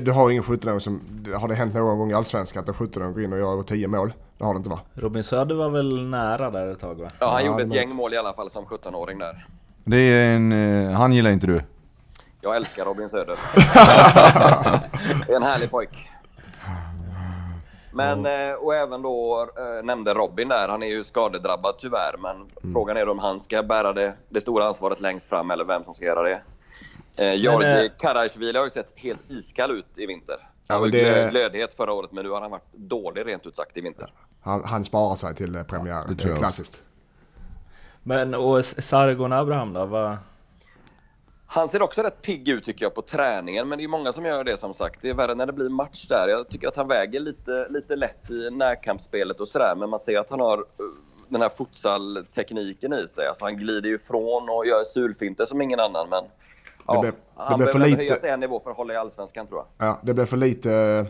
du 0.03 0.11
har 0.11 0.29
ingen 0.29 0.43
17-åring 0.43 0.79
som... 0.79 1.01
Har 1.39 1.47
det 1.47 1.55
hänt 1.55 1.73
någon 1.73 1.97
gång 1.97 2.11
i 2.11 2.13
Allsvenskan 2.13 2.63
att 2.63 2.69
en 2.69 2.75
17-åring 2.75 3.13
går 3.13 3.23
in 3.23 3.33
och 3.33 3.39
gör 3.39 3.53
över 3.53 3.63
10 3.63 3.87
mål? 3.87 4.13
Det 4.37 4.43
har 4.43 4.53
det 4.53 4.57
inte 4.57 4.69
va? 4.69 4.79
Robin 4.93 5.23
Söder 5.23 5.55
var 5.55 5.69
väl 5.69 6.03
nära 6.07 6.51
där 6.51 6.67
ett 6.67 6.79
tag 6.79 6.95
va? 6.95 7.07
Ja 7.19 7.31
han 7.31 7.45
ja, 7.45 7.51
gjorde 7.51 7.63
ett 7.63 7.73
gäng 7.73 7.95
mål 7.95 8.13
i 8.13 8.17
alla 8.17 8.33
fall 8.33 8.49
som 8.49 8.65
17-åring 8.65 9.19
där. 9.19 9.45
Det 9.83 9.97
är 9.97 10.35
en... 10.35 10.51
Eh, 10.51 10.91
han 10.91 11.13
gillar 11.13 11.31
inte 11.31 11.47
du? 11.47 11.61
Jag 12.41 12.55
älskar 12.55 12.85
Robin 12.85 13.09
Söder. 13.09 13.37
det 15.27 15.33
är 15.33 15.35
en 15.35 15.43
härlig 15.43 15.71
pojk. 15.71 16.10
Men, 17.93 18.25
mm. 18.25 18.57
och 18.59 18.75
även 18.75 19.01
då 19.01 19.47
äh, 19.57 19.85
nämnde 19.85 20.13
Robin 20.13 20.47
där, 20.47 20.67
han 20.67 20.83
är 20.83 20.87
ju 20.87 21.03
skadedrabbad 21.03 21.75
tyvärr. 21.79 22.15
Men 22.19 22.35
mm. 22.35 22.73
frågan 22.73 22.97
är 22.97 23.09
om 23.09 23.19
han 23.19 23.41
ska 23.41 23.63
bära 23.63 23.93
det, 23.93 24.13
det 24.29 24.41
stora 24.41 24.65
ansvaret 24.67 25.01
längst 25.01 25.29
fram 25.29 25.51
eller 25.51 25.65
vem 25.65 25.83
som 25.83 25.93
ska 25.93 26.05
göra 26.05 26.23
det. 26.23 26.41
Eh, 27.15 27.35
Georgi 27.35 27.85
eh, 27.85 27.91
Karajsjvili 27.97 28.57
har 28.57 28.65
ju 28.65 28.71
sett 28.71 28.93
helt 28.95 29.31
iskall 29.31 29.71
ut 29.71 29.97
i 29.97 30.05
vinter. 30.05 30.35
Han 30.67 30.77
ja, 30.77 30.79
var 30.79 30.87
det... 30.87 31.31
glödhet 31.31 31.73
förra 31.73 31.93
året 31.93 32.11
men 32.11 32.23
nu 32.25 32.29
har 32.31 32.41
han 32.41 32.51
varit 32.51 32.73
dålig 32.73 33.27
rent 33.27 33.45
ut 33.45 33.55
sagt 33.55 33.77
i 33.77 33.81
vinter. 33.81 34.13
Han, 34.41 34.63
han 34.63 34.83
sparar 34.83 35.15
sig 35.15 35.35
till 35.35 35.63
premiär, 35.67 36.03
det, 36.07 36.13
det 36.13 36.31
är 36.31 36.35
klassiskt. 36.35 36.81
Men 38.03 38.35
och 38.35 38.65
Sargon 38.65 39.33
Abraham 39.33 39.73
då? 39.73 39.85
Vad... 39.85 40.17
Han 41.53 41.69
ser 41.69 41.81
också 41.81 42.01
rätt 42.01 42.21
pigg 42.21 42.49
ut 42.49 42.65
tycker 42.65 42.85
jag 42.85 42.95
på 42.95 43.01
träningen, 43.01 43.69
men 43.69 43.77
det 43.77 43.83
är 43.83 43.87
många 43.87 44.11
som 44.11 44.25
gör 44.25 44.43
det 44.43 44.57
som 44.57 44.73
sagt. 44.73 45.01
Det 45.01 45.09
är 45.09 45.13
värre 45.13 45.35
när 45.35 45.45
det 45.45 45.53
blir 45.53 45.69
match 45.69 46.07
där. 46.07 46.27
Jag 46.27 46.49
tycker 46.49 46.67
att 46.67 46.75
han 46.75 46.87
väger 46.87 47.19
lite, 47.19 47.67
lite 47.69 47.95
lätt 47.95 48.29
i 48.29 48.49
närkampsspelet 48.49 49.39
och 49.39 49.47
sådär, 49.47 49.75
men 49.75 49.89
man 49.89 49.99
ser 49.99 50.19
att 50.19 50.29
han 50.29 50.39
har 50.39 50.57
uh, 50.57 50.63
den 51.29 51.41
här 51.41 51.49
futsal-tekniken 51.49 52.93
i 52.93 53.07
sig. 53.07 53.27
Alltså 53.27 53.45
han 53.45 53.57
glider 53.57 53.89
ju 53.89 53.95
ifrån 53.95 54.49
och 54.49 54.65
gör 54.65 54.83
sulfinter 54.83 55.45
som 55.45 55.61
ingen 55.61 55.79
annan, 55.79 56.09
men 56.09 56.23
ja, 56.87 56.93
det 56.93 56.99
blev, 56.99 57.13
det 57.13 57.19
han 57.35 57.59
behöver 57.59 57.79
för 57.79 57.87
lite... 57.87 57.97
höja 57.97 58.15
sig 58.15 58.29
en 58.29 58.39
nivå 58.39 58.59
för 58.59 58.71
att 58.71 58.77
hålla 58.77 58.93
i 58.93 58.97
Allsvenskan 58.97 59.47
tror 59.47 59.59
jag. 59.59 59.87
Ja, 59.87 59.99
det 60.03 60.13
blev 60.13 60.25
för 60.25 60.37
lite 60.37 61.05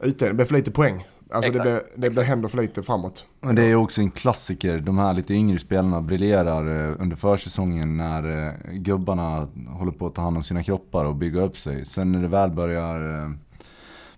utdelning, 0.00 0.32
det 0.32 0.34
blev 0.34 0.46
för 0.46 0.54
lite 0.54 0.70
poäng. 0.70 1.08
Alltså 1.34 1.50
exakt, 1.50 1.64
det, 1.64 1.70
blir, 1.94 2.08
det 2.08 2.14
blir 2.14 2.22
händer 2.22 2.48
för 2.48 2.58
lite 2.58 2.82
framåt. 2.82 3.26
Och 3.40 3.54
det 3.54 3.62
är 3.62 3.74
också 3.74 4.00
en 4.00 4.10
klassiker. 4.10 4.78
De 4.78 4.98
här 4.98 5.14
lite 5.14 5.34
yngre 5.34 5.58
spelarna 5.58 6.00
briljerar 6.00 6.88
eh, 6.90 6.96
under 6.98 7.16
försäsongen 7.16 7.96
när 7.96 8.46
eh, 8.46 8.72
gubbarna 8.72 9.48
håller 9.68 9.92
på 9.92 10.06
att 10.06 10.14
ta 10.14 10.22
hand 10.22 10.36
om 10.36 10.42
sina 10.42 10.62
kroppar 10.62 11.04
och 11.04 11.14
bygga 11.14 11.40
upp 11.40 11.56
sig. 11.56 11.86
Sen 11.86 12.12
när 12.12 12.22
det 12.22 12.28
väl 12.28 12.50
börjar, 12.50 13.24
eh, 13.24 13.30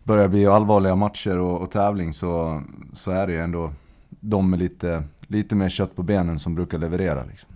börjar 0.02 0.28
bli 0.28 0.46
allvarliga 0.46 0.96
matcher 0.96 1.38
och, 1.38 1.62
och 1.62 1.70
tävling 1.70 2.12
så, 2.12 2.62
så 2.92 3.10
är 3.10 3.26
det 3.26 3.32
ju 3.32 3.40
ändå 3.40 3.72
de 4.08 4.50
med 4.50 4.58
lite, 4.58 5.02
lite 5.26 5.54
mer 5.54 5.68
kött 5.68 5.96
på 5.96 6.02
benen 6.02 6.38
som 6.38 6.54
brukar 6.54 6.78
leverera. 6.78 7.24
Liksom. 7.24 7.50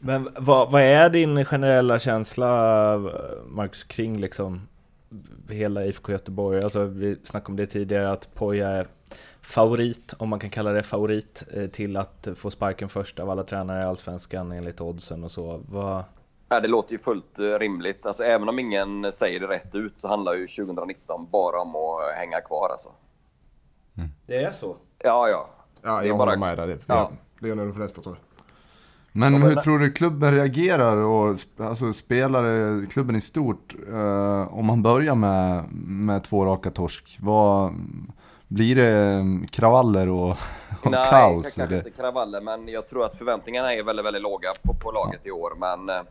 Men 0.00 0.28
vad, 0.38 0.70
vad 0.70 0.82
är 0.82 1.10
din 1.10 1.44
generella 1.44 1.98
känsla, 1.98 2.48
Marcus, 3.48 3.84
kring 3.84 4.20
liksom 4.20 4.60
hela 5.48 5.84
IFK 5.84 6.12
Göteborg. 6.12 6.62
Alltså, 6.62 6.84
vi 6.84 7.16
snackade 7.24 7.52
om 7.52 7.56
det 7.56 7.66
tidigare, 7.66 8.12
att 8.12 8.34
Poja 8.34 8.68
är 8.68 8.88
favorit, 9.42 10.14
om 10.18 10.28
man 10.28 10.38
kan 10.38 10.50
kalla 10.50 10.72
det 10.72 10.82
favorit, 10.82 11.44
eh, 11.54 11.66
till 11.66 11.96
att 11.96 12.28
få 12.34 12.50
sparken 12.50 12.88
först 12.88 13.20
av 13.20 13.30
alla 13.30 13.44
tränare 13.44 13.82
i 13.82 13.84
Allsvenskan 13.84 14.52
enligt 14.52 14.80
oddsen 14.80 15.24
och 15.24 15.30
så. 15.30 15.62
Vad... 15.68 16.04
Ja, 16.48 16.60
det 16.60 16.68
låter 16.68 16.92
ju 16.92 16.98
fullt 16.98 17.38
eh, 17.38 17.44
rimligt. 17.44 18.06
Alltså, 18.06 18.22
även 18.22 18.48
om 18.48 18.58
ingen 18.58 19.12
säger 19.12 19.40
det 19.40 19.46
rätt 19.46 19.74
ut 19.74 20.00
så 20.00 20.08
handlar 20.08 20.34
ju 20.34 20.46
2019 20.46 21.28
bara 21.30 21.60
om 21.60 21.76
att 21.76 22.14
hänga 22.16 22.40
kvar. 22.40 22.68
Alltså. 22.70 22.88
Mm. 23.96 24.10
Det 24.26 24.36
är 24.36 24.52
så? 24.52 24.76
Ja, 24.98 25.28
ja. 25.28 25.48
Ja, 25.82 26.04
jag 26.04 26.14
håller 26.14 26.36
med 26.36 26.58
där. 26.58 26.66
Det, 26.66 26.78
ja. 26.86 27.12
det 27.40 27.48
gör 27.48 27.54
nog 27.54 27.66
de 27.66 27.74
flesta 27.74 28.02
tror 28.02 28.16
jag. 28.16 28.31
Men 29.12 29.42
hur 29.42 29.54
tror 29.54 29.78
du 29.78 29.92
klubben 29.92 30.34
reagerar 30.34 30.96
och 30.96 31.36
alltså 31.56 31.92
spelare, 31.92 32.86
klubben 32.86 33.16
i 33.16 33.20
stort, 33.20 33.74
eh, 33.88 34.58
om 34.58 34.66
man 34.66 34.82
börjar 34.82 35.14
med, 35.14 35.64
med 35.86 36.24
två 36.24 36.44
raka 36.44 36.70
torsk? 36.70 37.18
Vad, 37.20 37.74
blir 38.48 38.76
det 38.76 39.24
kravaller 39.50 40.08
och, 40.08 40.30
och 40.82 40.90
Nej, 40.90 41.10
kaos? 41.10 41.44
Nej, 41.44 41.52
kanske 41.56 41.76
inte 41.76 41.90
kravaller, 41.90 42.40
men 42.40 42.68
jag 42.68 42.88
tror 42.88 43.04
att 43.04 43.18
förväntningarna 43.18 43.74
är 43.74 43.82
väldigt, 43.82 44.06
väldigt 44.06 44.22
låga 44.22 44.48
på, 44.62 44.74
på 44.74 44.90
laget 44.90 45.20
ja. 45.22 45.28
i 45.28 45.32
år. 45.32 45.52
Men 45.56 45.88
eh, 45.88 46.02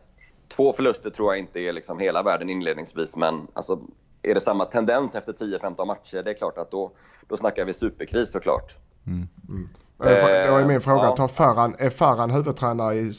två 0.48 0.72
förluster 0.72 1.10
tror 1.10 1.32
jag 1.32 1.38
inte 1.38 1.60
är 1.60 1.72
liksom 1.72 1.98
hela 1.98 2.22
världen 2.22 2.50
inledningsvis, 2.50 3.16
men 3.16 3.46
alltså, 3.52 3.80
är 4.22 4.34
det 4.34 4.40
samma 4.40 4.64
tendens 4.64 5.14
efter 5.14 5.32
10-15 5.32 5.86
matcher, 5.86 6.22
det 6.22 6.30
är 6.30 6.34
klart 6.34 6.58
att 6.58 6.70
då, 6.70 6.92
då 7.28 7.36
snackar 7.36 7.64
vi 7.64 7.74
superkris 7.74 8.32
såklart. 8.32 8.72
Mm. 9.06 9.28
Mm. 9.48 9.68
Det 10.02 10.20
är 10.20 10.64
min 10.64 10.80
fråga. 10.80 11.04
Ja. 11.04 11.16
Tar 11.16 11.74
är 11.78 11.90
Farran 11.90 12.30
huvudtränare 12.30 12.94
i, 12.94 13.12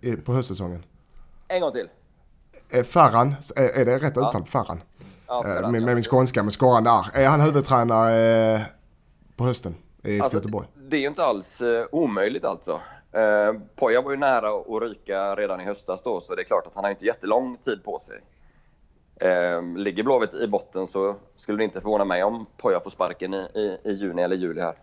i, 0.00 0.16
på 0.16 0.32
höstsäsongen? 0.32 0.84
En 1.48 1.60
gång 1.60 1.72
till. 1.72 1.88
Är 2.70 2.82
Farran, 2.82 3.34
är, 3.56 3.68
är 3.68 3.84
det 3.84 3.98
rätt 3.98 4.10
uttal? 4.10 4.30
Ja. 4.34 4.44
Farran? 4.46 4.80
Ja, 5.28 5.42
Ferran, 5.42 5.72
med, 5.72 5.82
med 5.82 5.94
min 5.94 6.04
skånska 6.04 6.42
med 6.42 6.52
skårande 6.52 6.90
R. 6.90 7.06
Är 7.14 7.26
han 7.26 7.40
huvudtränare 7.40 8.54
eh, 8.54 8.60
på 9.36 9.44
hösten 9.44 9.74
i 10.02 10.20
alltså, 10.20 10.36
Göteborg? 10.36 10.66
Det 10.74 10.96
är 10.96 11.00
ju 11.00 11.06
inte 11.06 11.24
alls 11.24 11.60
eh, 11.60 11.86
omöjligt 11.92 12.44
alltså. 12.44 12.80
Eh, 13.12 13.52
Poja 13.76 14.02
var 14.02 14.10
ju 14.10 14.16
nära 14.16 14.48
att 14.48 14.82
ryka 14.82 15.34
redan 15.34 15.60
i 15.60 15.64
höstas 15.64 16.02
då, 16.02 16.20
så 16.20 16.34
det 16.34 16.42
är 16.42 16.44
klart 16.44 16.66
att 16.66 16.74
han 16.74 16.84
har 16.84 16.90
inte 16.90 17.04
jättelång 17.04 17.56
tid 17.56 17.84
på 17.84 17.98
sig. 17.98 18.20
Eh, 19.20 19.62
ligger 19.76 20.02
Blåvitt 20.02 20.34
i 20.34 20.48
botten 20.48 20.86
så 20.86 21.16
skulle 21.36 21.58
det 21.58 21.64
inte 21.64 21.80
förvåna 21.80 22.04
mig 22.04 22.24
om 22.24 22.46
Poja 22.56 22.80
får 22.80 22.90
sparken 22.90 23.34
i, 23.34 23.36
i, 23.36 23.78
i 23.84 23.92
juni 23.92 24.22
eller 24.22 24.36
juli 24.36 24.60
här. 24.60 24.74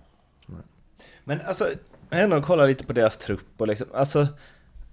Men 1.24 1.41
alltså, 1.41 1.70
jag 2.10 2.22
ändå 2.22 2.41
kollat 2.41 2.70
lite 2.70 2.86
på 2.86 2.94
deras 2.94 3.18
trupp 3.18 3.62
och 3.62 3.68
liksom, 3.68 3.88
alltså 3.94 4.27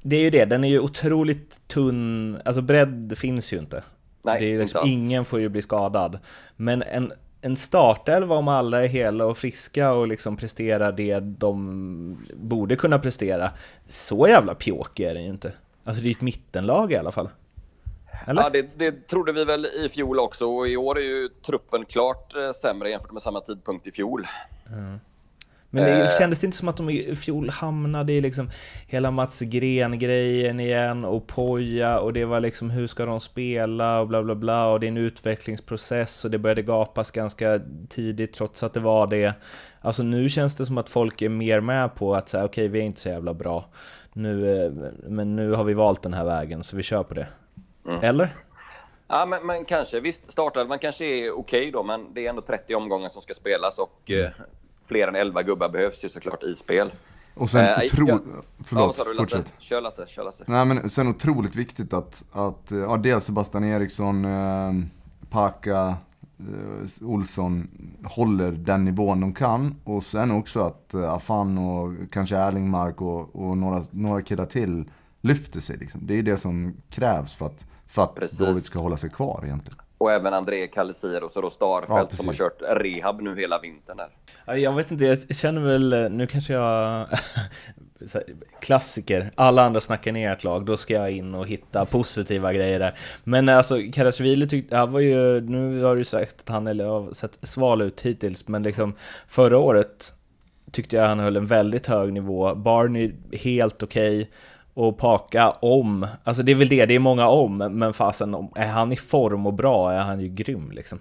det 0.02 0.16
är 0.16 0.20
ju 0.20 0.30
det, 0.30 0.44
den 0.44 0.64
är 0.64 0.68
ju 0.68 0.80
otroligt 0.80 1.68
tunn, 1.68 2.40
alltså 2.44 2.62
bredd 2.62 3.14
finns 3.18 3.52
ju 3.52 3.58
inte. 3.58 3.82
Nej, 4.24 4.40
det 4.40 4.54
är 4.54 4.58
liksom, 4.58 4.80
ingen 4.84 5.24
får 5.24 5.40
ju 5.40 5.48
bli 5.48 5.62
skadad. 5.62 6.18
Men 6.56 6.82
en, 6.82 7.12
en 7.40 7.56
startelva 7.56 8.34
om 8.34 8.48
alla 8.48 8.84
är 8.84 8.88
hela 8.88 9.26
och 9.26 9.38
friska 9.38 9.92
och 9.92 10.08
liksom 10.08 10.36
presterar 10.36 10.92
det 10.92 11.20
de 11.20 12.26
borde 12.34 12.76
kunna 12.76 12.98
prestera, 12.98 13.50
så 13.86 14.28
jävla 14.28 14.54
pjåkig 14.54 15.04
är 15.04 15.14
den 15.14 15.24
ju 15.24 15.30
inte. 15.30 15.52
Alltså 15.84 16.02
det 16.02 16.06
är 16.06 16.08
ju 16.08 16.14
ett 16.14 16.20
mittenlag 16.20 16.92
i 16.92 16.96
alla 16.96 17.12
fall. 17.12 17.28
Eller? 18.26 18.42
Ja, 18.42 18.50
det, 18.50 18.68
det 18.76 19.08
trodde 19.08 19.32
vi 19.32 19.44
väl 19.44 19.66
i 19.66 19.88
fjol 19.88 20.18
också 20.18 20.46
och 20.46 20.68
i 20.68 20.76
år 20.76 20.98
är 20.98 21.02
ju 21.02 21.28
truppen 21.46 21.84
klart 21.84 22.36
eh, 22.36 22.50
sämre 22.50 22.90
jämfört 22.90 23.12
med 23.12 23.22
samma 23.22 23.40
tidpunkt 23.40 23.86
i 23.86 23.92
fjol. 23.92 24.26
Mm. 24.68 25.00
Men 25.76 25.84
det 25.84 26.04
eh. 26.04 26.18
kändes 26.18 26.38
det 26.38 26.44
inte 26.44 26.56
som 26.56 26.68
att 26.68 26.76
de 26.76 26.90
i 26.90 27.16
fjol 27.16 27.50
hamnade 27.50 28.12
i 28.12 28.20
liksom 28.20 28.50
hela 28.86 29.10
Mats 29.10 29.40
Gren-grejen 29.40 30.60
igen 30.60 31.04
och 31.04 31.26
Poja 31.26 32.00
och 32.00 32.12
det 32.12 32.24
var 32.24 32.40
liksom 32.40 32.70
hur 32.70 32.86
ska 32.86 33.06
de 33.06 33.20
spela 33.20 34.00
och 34.00 34.08
bla 34.08 34.22
bla 34.22 34.34
bla 34.34 34.68
och 34.68 34.80
det 34.80 34.86
är 34.86 34.88
en 34.88 34.96
utvecklingsprocess 34.96 36.24
och 36.24 36.30
det 36.30 36.38
började 36.38 36.62
gapas 36.62 37.10
ganska 37.10 37.60
tidigt 37.88 38.32
trots 38.32 38.62
att 38.62 38.74
det 38.74 38.80
var 38.80 39.06
det. 39.06 39.34
Alltså 39.80 40.02
nu 40.02 40.28
känns 40.28 40.56
det 40.56 40.66
som 40.66 40.78
att 40.78 40.90
folk 40.90 41.22
är 41.22 41.28
mer 41.28 41.60
med 41.60 41.94
på 41.94 42.14
att 42.14 42.28
säga 42.28 42.44
okej 42.44 42.64
okay, 42.64 42.68
vi 42.68 42.78
är 42.78 42.84
inte 42.84 43.00
så 43.00 43.08
jävla 43.08 43.34
bra 43.34 43.64
nu, 44.16 44.64
eh, 44.64 44.72
men 45.08 45.36
nu 45.36 45.52
har 45.52 45.64
vi 45.64 45.74
valt 45.74 46.02
den 46.02 46.14
här 46.14 46.24
vägen 46.24 46.64
så 46.64 46.76
vi 46.76 46.82
kör 46.82 47.02
på 47.02 47.14
det. 47.14 47.26
Mm. 47.86 48.04
Eller? 48.04 48.28
Ja, 49.08 49.26
men, 49.26 49.46
men 49.46 49.64
kanske. 49.64 50.00
Visst, 50.00 50.32
startelvan 50.32 50.78
kanske 50.78 51.04
är 51.04 51.30
okej 51.30 51.60
okay 51.60 51.70
då, 51.70 51.82
men 51.82 52.14
det 52.14 52.26
är 52.26 52.30
ändå 52.30 52.42
30 52.42 52.74
omgångar 52.74 53.08
som 53.08 53.22
ska 53.22 53.34
spelas 53.34 53.78
och 53.78 54.10
mm. 54.10 54.30
Eh, 54.86 54.88
fler 54.88 55.08
än 55.08 55.14
11 55.14 55.42
gubbar 55.42 55.68
behövs 55.68 56.04
ju 56.04 56.08
såklart 56.08 56.42
i 56.42 56.54
spel. 56.54 56.92
Och 57.34 57.50
sen 57.50 57.64
äh, 57.64 57.72
otro... 57.92 58.08
Ja. 58.08 58.18
Förlåt, 58.64 58.94
ja, 58.98 59.04
du, 59.04 59.14
Lasse? 59.14 59.44
Kör 59.58 59.80
Lasse, 59.80 60.06
kör 60.06 60.24
Lasse. 60.24 60.44
Nej 60.46 60.64
men 60.64 60.90
sen 60.90 61.08
otroligt 61.08 61.54
viktigt 61.54 61.92
att, 61.92 62.24
att 62.32 62.66
ja, 62.70 62.96
dels 62.96 63.24
Sebastian 63.24 63.64
Eriksson, 63.64 64.24
eh, 64.24 64.72
Paka, 65.30 65.96
eh, 66.38 67.06
Olsson 67.06 67.68
håller 68.04 68.52
den 68.52 68.84
nivån 68.84 69.20
de 69.20 69.34
kan. 69.34 69.74
Och 69.84 70.04
sen 70.04 70.30
också 70.30 70.60
att 70.60 70.94
eh, 70.94 71.12
Afan 71.12 71.58
och 71.58 71.94
kanske 72.12 72.36
Erlingmark 72.36 73.00
och, 73.00 73.36
och 73.36 73.58
några, 73.58 73.84
några 73.90 74.22
killar 74.22 74.46
till 74.46 74.84
lyfter 75.20 75.60
sig. 75.60 75.76
Liksom. 75.76 76.06
Det 76.06 76.14
är 76.14 76.22
det 76.22 76.36
som 76.36 76.76
krävs 76.90 77.34
för 77.34 77.46
att, 77.46 77.66
för 77.86 78.02
att 78.02 78.38
David 78.38 78.62
ska 78.62 78.78
hålla 78.78 78.96
sig 78.96 79.10
kvar 79.10 79.40
egentligen. 79.44 79.85
Och 79.98 80.12
även 80.12 80.34
André 80.34 80.66
Calesiros 80.66 81.36
och 81.36 81.42
då 81.42 81.50
Starfelt 81.50 82.08
ja, 82.10 82.16
som 82.16 82.26
har 82.26 82.34
kört 82.34 82.62
rehab 82.62 83.20
nu 83.20 83.36
hela 83.36 83.58
vintern 83.58 83.96
där. 83.96 84.56
Jag 84.56 84.72
vet 84.72 84.90
inte, 84.90 85.04
jag 85.04 85.36
känner 85.36 85.60
väl, 85.60 86.12
nu 86.12 86.26
kanske 86.26 86.52
jag... 86.52 87.06
klassiker, 88.60 89.30
alla 89.34 89.62
andra 89.62 89.80
snackar 89.80 90.12
ner 90.12 90.32
ett 90.32 90.44
lag, 90.44 90.66
då 90.66 90.76
ska 90.76 90.94
jag 90.94 91.10
in 91.10 91.34
och 91.34 91.46
hitta 91.46 91.84
positiva 91.84 92.52
grejer 92.52 92.78
där. 92.78 92.98
Men 93.24 93.48
alltså, 93.48 93.78
Karasjvili 93.92 94.48
tyckte, 94.48 94.76
han 94.76 94.92
var 94.92 95.00
ju, 95.00 95.40
nu 95.40 95.82
har 95.82 95.96
du 95.96 96.04
sagt 96.04 96.40
att 96.40 96.48
han 96.48 96.66
har 96.66 97.12
sett 97.12 97.38
sval 97.42 97.82
ut 97.82 98.00
hittills, 98.00 98.48
men 98.48 98.62
liksom 98.62 98.94
förra 99.28 99.58
året 99.58 100.14
tyckte 100.72 100.96
jag 100.96 101.06
han 101.06 101.18
höll 101.18 101.36
en 101.36 101.46
väldigt 101.46 101.86
hög 101.86 102.12
nivå. 102.12 102.54
Barney 102.54 103.12
helt 103.32 103.82
okej. 103.82 104.20
Okay 104.20 104.26
och 104.76 104.98
Paka 104.98 105.50
om. 105.50 106.06
Alltså 106.24 106.42
det 106.42 106.52
är 106.52 106.56
väl 106.56 106.68
det, 106.68 106.86
det 106.86 106.94
är 106.94 106.98
många 106.98 107.28
om, 107.28 107.56
men 107.58 107.92
fasen, 107.92 108.48
är 108.54 108.66
han 108.66 108.92
i 108.92 108.96
form 108.96 109.46
och 109.46 109.54
bra 109.54 109.92
är 109.92 109.98
han 109.98 110.20
ju 110.20 110.28
grym 110.28 110.70
liksom. 110.70 110.98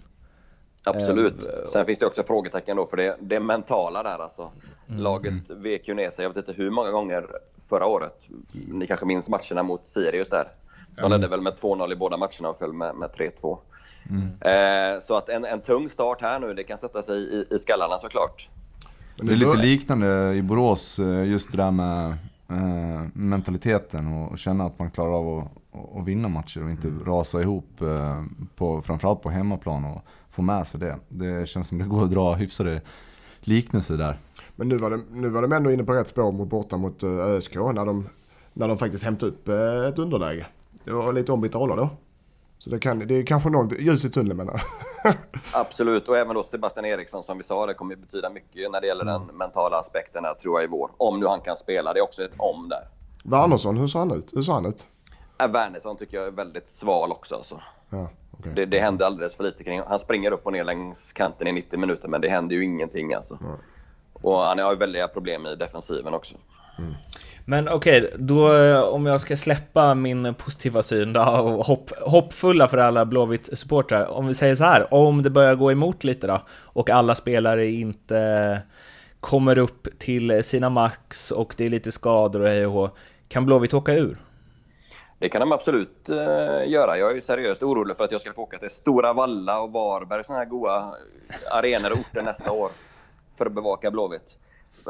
Absolut. 0.84 1.46
Uh, 1.46 1.65
Sen 1.65 1.86
finns 1.86 2.00
det 2.00 2.05
också 2.05 2.24
frågetecken 2.24 2.77
då 2.77 2.86
för 2.86 2.98
det, 2.98 3.17
det 3.22 3.39
mentala 3.39 4.03
där 4.03 4.20
alltså. 4.20 4.51
Mm. 4.89 5.01
Laget 5.01 5.50
vek 5.50 5.88
ju 5.88 5.94
ner 5.94 6.10
sig, 6.10 6.24
jag 6.24 6.29
vet 6.29 6.38
inte 6.38 6.62
hur 6.62 6.70
många 6.70 6.91
gånger 6.91 7.25
förra 7.70 7.86
året. 7.86 8.27
Ni 8.67 8.88
kanske 8.88 9.05
minns 9.05 9.29
matcherna 9.29 9.63
mot 9.63 9.86
Sirius 9.86 10.29
där. 10.29 10.48
De 10.98 11.12
ledde 11.12 11.27
väl 11.27 11.41
med 11.41 11.53
2-0 11.53 11.91
i 11.91 11.96
båda 11.96 12.17
matcherna 12.17 12.50
och 12.50 12.58
föll 12.58 12.74
med, 12.74 12.96
med 12.96 13.10
3-2. 13.10 13.58
Mm. 14.10 14.96
Eh, 14.96 15.00
så 15.00 15.17
att 15.17 15.29
en, 15.29 15.46
en 15.46 15.62
tung 15.62 15.89
start 15.89 16.22
här 16.22 16.39
nu, 16.39 16.53
det 16.53 16.63
kan 16.63 16.77
sätta 16.77 17.01
sig 17.01 17.17
i, 17.17 17.46
i 17.50 17.60
skallarna 17.60 17.98
såklart. 17.98 18.50
Det 19.17 19.34
är 19.34 19.38
lite 19.38 19.58
liknande 19.58 20.34
i 20.34 20.41
Borås, 20.41 21.00
eh, 21.00 21.25
just 21.25 21.51
det 21.51 21.58
där 21.58 21.72
med 21.72 22.17
eh, 22.49 23.07
mentaliteten 23.13 24.13
och, 24.13 24.31
och, 24.31 24.39
känna 24.39 24.65
att 24.65 24.79
man 24.79 24.91
klarar 24.91 25.13
av 25.13 25.39
att 25.39 25.51
och 25.71 26.07
vinna 26.07 26.27
matcher 26.27 26.63
och 26.63 26.69
inte 26.69 26.87
rasa 26.87 27.41
ihop, 27.41 27.81
eh, 27.81 28.23
på, 28.55 28.81
framförallt 28.81 29.21
på 29.21 29.29
hemmaplan 29.29 29.85
och 29.85 30.01
få 30.29 30.41
med 30.41 30.67
sig 30.67 30.79
det. 30.79 30.99
Det 31.09 31.49
känns 31.49 31.67
som 31.67 31.77
det 31.77 31.85
går 31.85 32.03
att 32.03 32.11
dra 32.11 32.33
hyfsade 32.33 32.81
liknelser 33.39 33.97
där. 33.97 34.19
Men 34.55 34.69
nu 34.69 34.77
var, 34.77 34.89
det, 34.89 34.99
nu 35.11 35.29
var 35.29 35.41
de 35.41 35.51
ändå 35.51 35.71
inne 35.71 35.83
på 35.83 35.93
rätt 35.93 36.07
spår 36.07 36.31
mot 36.31 36.49
borta 36.49 36.77
mot 36.77 37.03
ÖSK 37.03 37.55
när 37.55 37.85
de, 37.85 38.07
när 38.53 38.67
de 38.67 38.77
faktiskt 38.77 39.03
hämtade 39.03 39.31
upp 39.31 39.47
ett 39.89 39.99
underläge. 39.99 40.45
Det 40.83 40.91
var 40.91 41.13
lite 41.13 41.31
ombytta 41.31 41.57
roller 41.57 41.75
då. 41.75 41.89
Så 42.59 42.69
det, 42.69 42.79
kan, 42.79 43.00
det 43.00 43.15
är 43.15 43.25
kanske 43.25 43.50
något 43.50 43.79
ljus 43.79 44.05
i 44.05 44.09
tunneln 44.09 44.38
menar 44.38 44.62
Absolut, 45.53 46.07
och 46.07 46.17
även 46.17 46.35
då 46.35 46.43
Sebastian 46.43 46.85
Eriksson 46.85 47.24
som 47.24 47.38
vi 47.38 47.43
sa, 47.43 47.65
det 47.65 47.74
kommer 47.74 47.95
betyda 47.95 48.29
mycket 48.29 48.71
när 48.71 48.81
det 48.81 48.88
gäller 48.88 49.01
mm. 49.01 49.27
den 49.27 49.38
mentala 49.38 49.77
aspekten 49.77 50.25
här, 50.25 50.33
tror 50.33 50.59
jag 50.59 50.63
i 50.63 50.71
vår. 50.71 50.91
Om 50.97 51.19
nu 51.19 51.25
han 51.25 51.41
kan 51.41 51.57
spela, 51.57 51.93
det 51.93 52.00
är 52.00 52.03
också 52.03 52.24
ett 52.24 52.35
om 52.38 52.69
där. 52.69 52.88
Wernersson, 53.24 53.77
hur 53.77 53.88
såg 53.88 54.00
han 54.00 54.12
ut? 54.12 54.33
Hur 54.33 54.41
såg 54.41 54.55
han 54.55 54.65
ut? 54.65 54.88
Äh, 55.41 55.47
Wernersson 55.47 55.97
tycker 55.97 56.17
jag 56.17 56.27
är 56.27 56.31
väldigt 56.31 56.67
sval 56.67 57.12
också. 57.12 57.35
Alltså. 57.35 57.62
Ja, 57.89 58.09
okay. 58.39 58.53
det, 58.53 58.65
det 58.65 58.79
händer 58.79 59.05
alldeles 59.05 59.35
för 59.35 59.43
lite 59.43 59.63
kring 59.63 59.81
Han 59.88 60.00
springer 60.00 60.31
upp 60.31 60.45
och 60.45 60.53
ner 60.53 60.63
längs 60.63 61.13
kanten 61.13 61.47
i 61.47 61.51
90 61.51 61.79
minuter, 61.79 62.07
men 62.07 62.21
det 62.21 62.29
händer 62.29 62.55
ju 62.55 62.63
ingenting 62.63 63.13
alltså. 63.13 63.38
Ja. 63.41 63.57
Och 64.13 64.39
han 64.39 64.59
har 64.59 64.71
ju 64.71 64.77
väldiga 64.77 65.07
problem 65.07 65.45
i 65.45 65.55
defensiven 65.55 66.13
också. 66.13 66.35
Mm. 66.77 66.94
Men 67.46 67.70
okej, 67.70 68.03
okay, 68.03 68.17
då 68.17 68.53
eh, 68.53 68.82
om 68.82 69.05
jag 69.05 69.22
ska 69.22 69.38
släppa 69.38 69.96
min 69.96 70.34
positiva 70.34 70.84
syn 70.84 71.13
då 71.13 71.22
och 71.22 71.65
hopp, 71.65 71.91
hoppfulla 72.01 72.67
för 72.67 72.77
alla 72.77 73.05
Blåvitt-supportrar. 73.05 74.05
Om 74.05 74.27
vi 74.27 74.34
säger 74.34 74.55
så 74.55 74.63
här, 74.63 74.94
om 74.94 75.24
det 75.24 75.29
börjar 75.29 75.55
gå 75.55 75.72
emot 75.72 76.03
lite 76.03 76.27
då 76.27 76.41
och 76.50 76.89
alla 76.89 77.15
spelare 77.15 77.67
inte 77.67 78.62
kommer 79.20 79.58
upp 79.58 79.88
till 80.00 80.44
sina 80.44 80.70
max 80.70 81.32
och 81.32 81.53
det 81.58 81.65
är 81.65 81.70
lite 81.70 81.91
skador 81.91 82.41
och 82.41 82.48
hej 82.48 82.65
och 82.65 82.72
hå. 82.72 82.89
Kan 83.27 83.46
Blåvitt 83.46 83.74
åka 83.74 83.94
ur? 83.94 84.17
Det 85.20 85.29
kan 85.29 85.41
de 85.41 85.51
absolut 85.51 86.10
uh, 86.10 86.72
göra. 86.72 86.98
Jag 86.98 87.12
är 87.12 87.15
ju 87.15 87.22
seriöst 87.22 87.63
orolig 87.63 87.98
för 87.98 88.03
att 88.03 88.12
jag 88.12 88.22
ska 88.22 88.34
få 88.34 88.41
åka 88.41 88.58
till 88.58 88.70
Stora 88.70 89.13
Valla 89.13 89.62
och 89.62 89.72
Varberg, 89.72 90.24
sådana 90.24 90.44
här 90.44 90.50
goa 90.50 90.96
arenor 91.51 91.91
och 91.91 92.00
orter 92.00 92.22
nästa 92.22 92.51
år 92.51 92.70
för 93.38 93.46
att 93.46 93.53
bevaka 93.53 93.91
Blåvitt. 93.91 94.38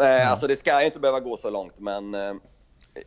Mm. 0.02 0.28
Alltså 0.28 0.48
det 0.48 0.56
ska 0.56 0.82
inte 0.82 1.00
behöva 1.00 1.20
gå 1.20 1.38
så 1.38 1.50
långt 1.50 1.74
men 1.78 2.14
eh, 2.16 2.34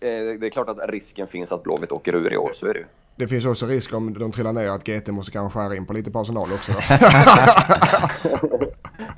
det 0.00 0.46
är 0.46 0.50
klart 0.50 0.68
att 0.68 0.90
risken 0.90 1.28
finns 1.28 1.52
att 1.52 1.62
Blåvitt 1.62 1.92
åker 1.92 2.14
ur 2.14 2.32
i 2.32 2.36
år, 2.36 2.50
så 2.54 2.66
är 2.66 2.74
det 2.74 2.78
ju. 2.78 2.86
Det 3.16 3.28
finns 3.28 3.44
också 3.44 3.66
risk 3.66 3.94
om 3.94 4.18
de 4.18 4.32
trillar 4.32 4.52
ner 4.52 4.68
att 4.68 4.84
GT 4.84 5.08
måste 5.08 5.32
kanske 5.32 5.58
skära 5.58 5.76
in 5.76 5.86
på 5.86 5.92
lite 5.92 6.10
personal 6.10 6.52
också. 6.52 6.72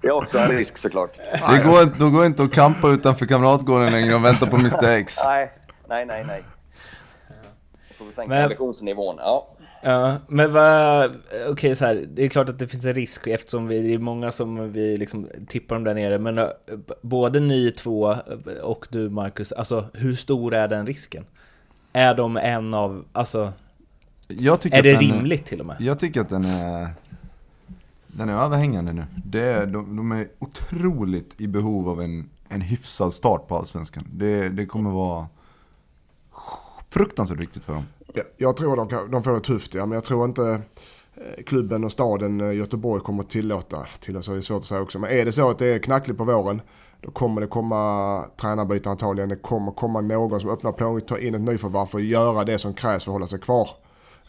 det 0.02 0.08
är 0.08 0.12
också 0.12 0.38
en 0.38 0.48
risk 0.48 0.78
såklart. 0.78 1.10
Det 1.50 1.58
går, 1.64 1.98
då 1.98 2.10
går 2.10 2.26
inte 2.26 2.42
att 2.42 2.52
kampa 2.52 2.88
utanför 2.88 3.26
Kamratgården 3.26 3.92
längre 3.92 4.14
och 4.14 4.24
vänta 4.24 4.46
på 4.46 4.56
Mr 4.56 4.88
X. 4.88 5.16
Nej, 5.24 5.52
nej, 5.88 6.06
nej. 6.06 6.24
nej. 6.26 6.44
Då 7.88 7.94
får 7.94 8.04
vi 8.04 8.12
sänka 8.12 8.28
Men... 8.28 8.42
ambitionsnivån. 8.42 9.16
Ja. 9.18 9.48
Ja, 9.82 10.16
men 10.28 10.52
vad... 10.52 11.10
Okej, 11.10 11.50
okay, 11.50 11.75
så 11.75 11.84
här, 11.84 12.02
det 12.14 12.25
är 12.25 12.28
klart 12.28 12.49
att 12.49 12.58
det 12.58 12.68
finns 12.68 12.84
en 12.84 12.94
risk 12.94 13.26
eftersom 13.26 13.68
vi, 13.68 13.82
det 13.82 13.94
är 13.94 13.99
många 13.99 14.32
som 14.32 14.72
vi 14.72 14.96
liksom 14.96 15.28
tippar 15.49 15.76
dem 15.76 15.84
där 15.84 15.94
nere. 15.94 16.18
Men 16.18 16.38
uh, 16.38 16.49
både 17.02 17.40
ni 17.40 17.70
två 17.70 18.16
och 18.62 18.87
du 18.90 19.10
Marcus, 19.10 19.52
alltså 19.52 19.87
hur 19.94 20.14
stor 20.14 20.54
är 20.54 20.68
den 20.68 20.87
risken? 20.87 21.25
Är 21.92 22.14
de 22.14 22.37
en 22.37 22.75
av, 22.75 23.04
alltså... 23.12 23.52
är 24.28 24.82
det 24.82 24.94
rimligt 24.94 25.46
till 25.46 25.60
och 25.60 25.66
med? 25.66 25.76
Jag 25.80 25.99
tycker 25.99 26.20
att 26.20 26.28
den 26.28 26.44
är... 26.44 26.88
Den 28.06 28.28
är 28.28 28.44
överhängande 28.44 28.92
nu. 28.92 29.04
Det 29.25 29.40
är, 29.40 29.66
de, 29.66 29.96
de 29.96 30.12
är 30.12 30.28
otroligt 30.38 31.40
i 31.40 31.46
behov 31.46 31.88
av 31.88 32.02
en, 32.02 32.28
en 32.49 32.60
hyfsad 32.60 33.14
start 33.14 33.49
på 33.49 33.56
Allsvenskan. 33.56 34.04
Det, 34.12 34.49
det 34.49 34.66
kommer 34.66 34.90
vara 34.90 35.26
fruktansvärt 36.88 37.38
viktigt 37.38 37.64
för 37.64 37.72
dem. 37.72 37.84
Ja, 38.14 38.23
jag 38.37 38.57
tror 38.57 38.76
de, 38.76 38.88
kan, 38.88 39.11
de 39.11 39.23
får 39.23 39.33
det 39.33 39.40
tufft, 39.40 39.75
ja, 39.75 39.87
men 39.87 39.95
jag 39.95 40.05
tror 40.05 40.25
inte 40.25 40.62
eh, 41.14 41.45
klubben 41.47 41.85
och 41.85 41.93
staden 41.93 42.40
eh, 42.40 42.52
Göteborg 42.52 43.02
kommer 43.02 43.23
att 43.23 43.31
tillåta, 43.31 43.87
tillåta 44.00 44.37
är 44.37 44.40
svårt 44.40 44.59
att 44.59 44.64
säga 44.64 44.81
också, 44.81 44.99
men 44.99 45.11
är 45.11 45.25
det 45.25 45.33
så 45.33 45.50
att 45.50 45.59
det 45.59 45.67
är 45.67 45.79
knackligt 45.79 46.19
på 46.19 46.25
våren 46.25 46.62
då 47.00 47.11
kommer 47.11 47.40
det 47.40 47.47
komma 47.47 48.25
tränarbyte 48.37 48.90
antagligen. 48.90 49.29
Det 49.29 49.37
kommer 49.37 49.73
komma 49.73 50.00
någon 50.00 50.40
som 50.40 50.50
öppnar 50.50 50.73
plånboken, 50.73 51.09
tar 51.09 51.19
in 51.19 51.35
ett 51.35 51.40
nyförvärv 51.40 51.87
för 51.87 51.99
att 51.99 52.05
göra 52.05 52.45
det 52.45 52.59
som 52.59 52.75
krävs 52.75 53.05
för 53.05 53.11
att 53.11 53.14
hålla 53.14 53.26
sig 53.26 53.40
kvar. 53.40 53.69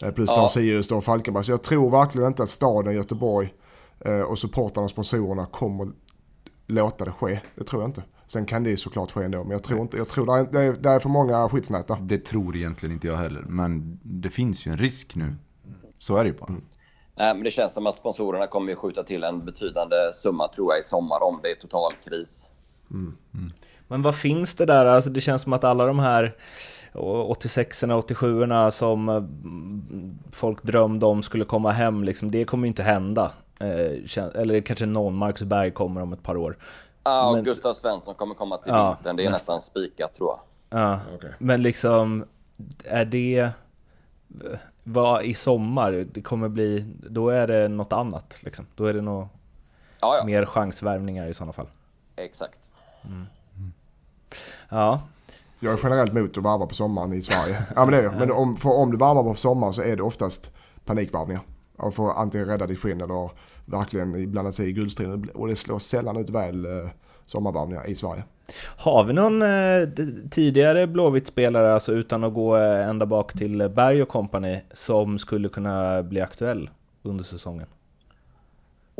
Eh, 0.02 0.10
plus 0.10 0.30
ja. 0.30 0.48
Sirius 0.48 0.90
och 0.90 1.04
Falkenberg. 1.04 1.44
Så 1.44 1.52
jag 1.52 1.62
tror 1.62 1.90
verkligen 1.90 2.28
inte 2.28 2.42
att 2.42 2.48
staden 2.48 2.94
Göteborg 2.94 3.54
och 4.28 4.38
supportarna 4.38 4.84
och 4.84 4.90
sponsorerna 4.90 5.46
kommer 5.46 5.92
låta 6.66 7.04
det 7.04 7.12
ske. 7.12 7.40
Det 7.54 7.64
tror 7.64 7.82
jag 7.82 7.88
inte. 7.88 8.02
Sen 8.32 8.46
kan 8.46 8.62
det 8.62 8.76
såklart 8.76 9.10
ske 9.10 9.24
ändå, 9.24 9.44
men 9.44 9.50
jag 9.50 9.62
tror 9.62 9.80
inte, 9.80 9.96
jag 9.96 10.08
tror 10.08 10.26
det 10.52 10.60
är, 10.60 10.72
det 10.72 10.90
är 10.90 10.98
för 10.98 11.08
många 11.08 11.48
skyddsnät. 11.48 11.90
Det 12.00 12.18
tror 12.18 12.56
egentligen 12.56 12.92
inte 12.92 13.06
jag 13.06 13.16
heller, 13.16 13.40
men 13.40 14.00
det 14.02 14.30
finns 14.30 14.66
ju 14.66 14.70
en 14.70 14.78
risk 14.78 15.16
nu. 15.16 15.34
Så 15.98 16.16
är 16.16 16.24
det 16.24 16.30
ju 16.30 16.36
bara. 16.36 16.48
Mm. 16.48 16.64
Nej, 17.14 17.34
men 17.34 17.44
det 17.44 17.50
känns 17.50 17.74
som 17.74 17.86
att 17.86 17.96
sponsorerna 17.96 18.46
kommer 18.46 18.70
ju 18.70 18.76
skjuta 18.76 19.02
till 19.02 19.24
en 19.24 19.44
betydande 19.44 19.96
summa 20.14 20.48
tror 20.48 20.72
jag 20.72 20.80
i 20.80 20.82
sommar 20.82 21.22
om 21.22 21.40
det 21.42 21.50
är 21.50 21.54
total 21.54 21.92
kris. 22.04 22.50
Mm. 22.90 23.16
Mm. 23.34 23.52
Men 23.88 24.02
vad 24.02 24.16
finns 24.16 24.54
det 24.54 24.66
där? 24.66 24.86
Alltså 24.86 25.10
det 25.10 25.20
känns 25.20 25.42
som 25.42 25.52
att 25.52 25.64
alla 25.64 25.86
de 25.86 25.98
här 25.98 26.36
86orna 26.92 27.92
och 27.92 28.10
87orna 28.10 28.70
som 28.70 29.08
mm, 29.08 30.18
folk 30.32 30.62
drömde 30.62 31.06
om 31.06 31.22
skulle 31.22 31.44
komma 31.44 31.70
hem, 31.70 32.04
liksom, 32.04 32.30
det 32.30 32.44
kommer 32.44 32.66
ju 32.66 32.68
inte 32.68 32.82
hända. 32.82 33.32
Eh, 33.60 34.18
eller 34.34 34.60
kanske 34.60 34.86
någon, 34.86 35.16
Marcus 35.16 35.42
Berg 35.42 35.70
kommer 35.70 36.00
om 36.00 36.12
ett 36.12 36.22
par 36.22 36.36
år. 36.36 36.56
Ja, 37.04 37.32
men, 37.34 37.44
Gustav 37.44 37.74
Svensson 37.74 38.14
kommer 38.14 38.34
komma 38.34 38.56
till 38.56 38.72
ja, 38.72 38.94
vintern. 38.94 39.16
Det 39.16 39.26
är 39.26 39.30
nästan, 39.30 39.56
nästan 39.56 39.60
spikat 39.60 40.14
tror 40.14 40.30
jag. 40.30 40.40
Ja, 40.80 41.00
okay. 41.16 41.30
men 41.38 41.62
liksom 41.62 42.24
är 42.84 43.04
det... 43.04 43.50
Vad 44.84 45.24
i 45.24 45.34
sommar, 45.34 46.06
det 46.12 46.22
kommer 46.22 46.48
bli... 46.48 46.94
Då 47.10 47.28
är 47.28 47.46
det 47.46 47.68
något 47.68 47.92
annat 47.92 48.38
liksom. 48.40 48.66
Då 48.74 48.86
är 48.86 48.94
det 48.94 49.00
nog 49.00 49.28
ja, 50.00 50.16
ja. 50.16 50.24
mer 50.24 50.46
chansvärvningar 50.46 51.26
i 51.26 51.34
sådana 51.34 51.52
fall. 51.52 51.66
Exakt. 52.16 52.70
Mm. 53.04 53.26
Ja. 54.68 55.00
Jag 55.60 55.72
är 55.72 55.78
generellt 55.82 56.10
emot 56.10 56.36
att 56.36 56.44
varva 56.44 56.66
på 56.66 56.74
sommaren 56.74 57.12
i 57.12 57.22
Sverige. 57.22 57.62
ja 57.76 57.84
men 57.84 57.90
det 57.90 57.98
är 57.98 58.02
jag. 58.02 58.16
Men 58.16 58.32
om, 58.32 58.56
för 58.56 58.78
om 58.78 58.90
du 58.90 58.96
varvar 58.96 59.22
på 59.22 59.34
sommaren 59.34 59.72
så 59.72 59.82
är 59.82 59.96
det 59.96 60.02
oftast 60.02 60.50
panikvarvningar. 60.84 61.42
Och 61.76 61.94
får 61.94 62.12
antingen 62.12 62.46
rädda 62.46 62.66
ditt 62.66 62.78
skinn 62.78 63.00
eller 63.00 63.30
verkligen 63.64 64.30
blanda 64.30 64.52
sig 64.52 64.68
i 64.68 64.72
guldstriden. 64.72 65.30
Och 65.34 65.48
det 65.48 65.56
slår 65.56 65.78
sällan 65.78 66.16
ut 66.16 66.30
väl 66.30 66.64
eh, 66.64 66.90
sommarvarvningar 67.26 67.86
i 67.86 67.94
Sverige. 67.94 68.24
Har 68.76 69.04
vi 69.04 69.12
någon 69.12 69.42
eh, 69.42 69.88
tidigare 70.30 70.86
Blåvitt-spelare, 70.86 71.74
alltså 71.74 71.92
utan 71.92 72.24
att 72.24 72.34
gå 72.34 72.56
eh, 72.56 72.88
ända 72.88 73.06
bak 73.06 73.32
till 73.32 73.68
Berg 73.68 74.02
och 74.02 74.08
company, 74.08 74.60
som 74.72 75.18
skulle 75.18 75.48
kunna 75.48 76.02
bli 76.02 76.20
aktuell 76.20 76.70
under 77.02 77.24
säsongen? 77.24 77.66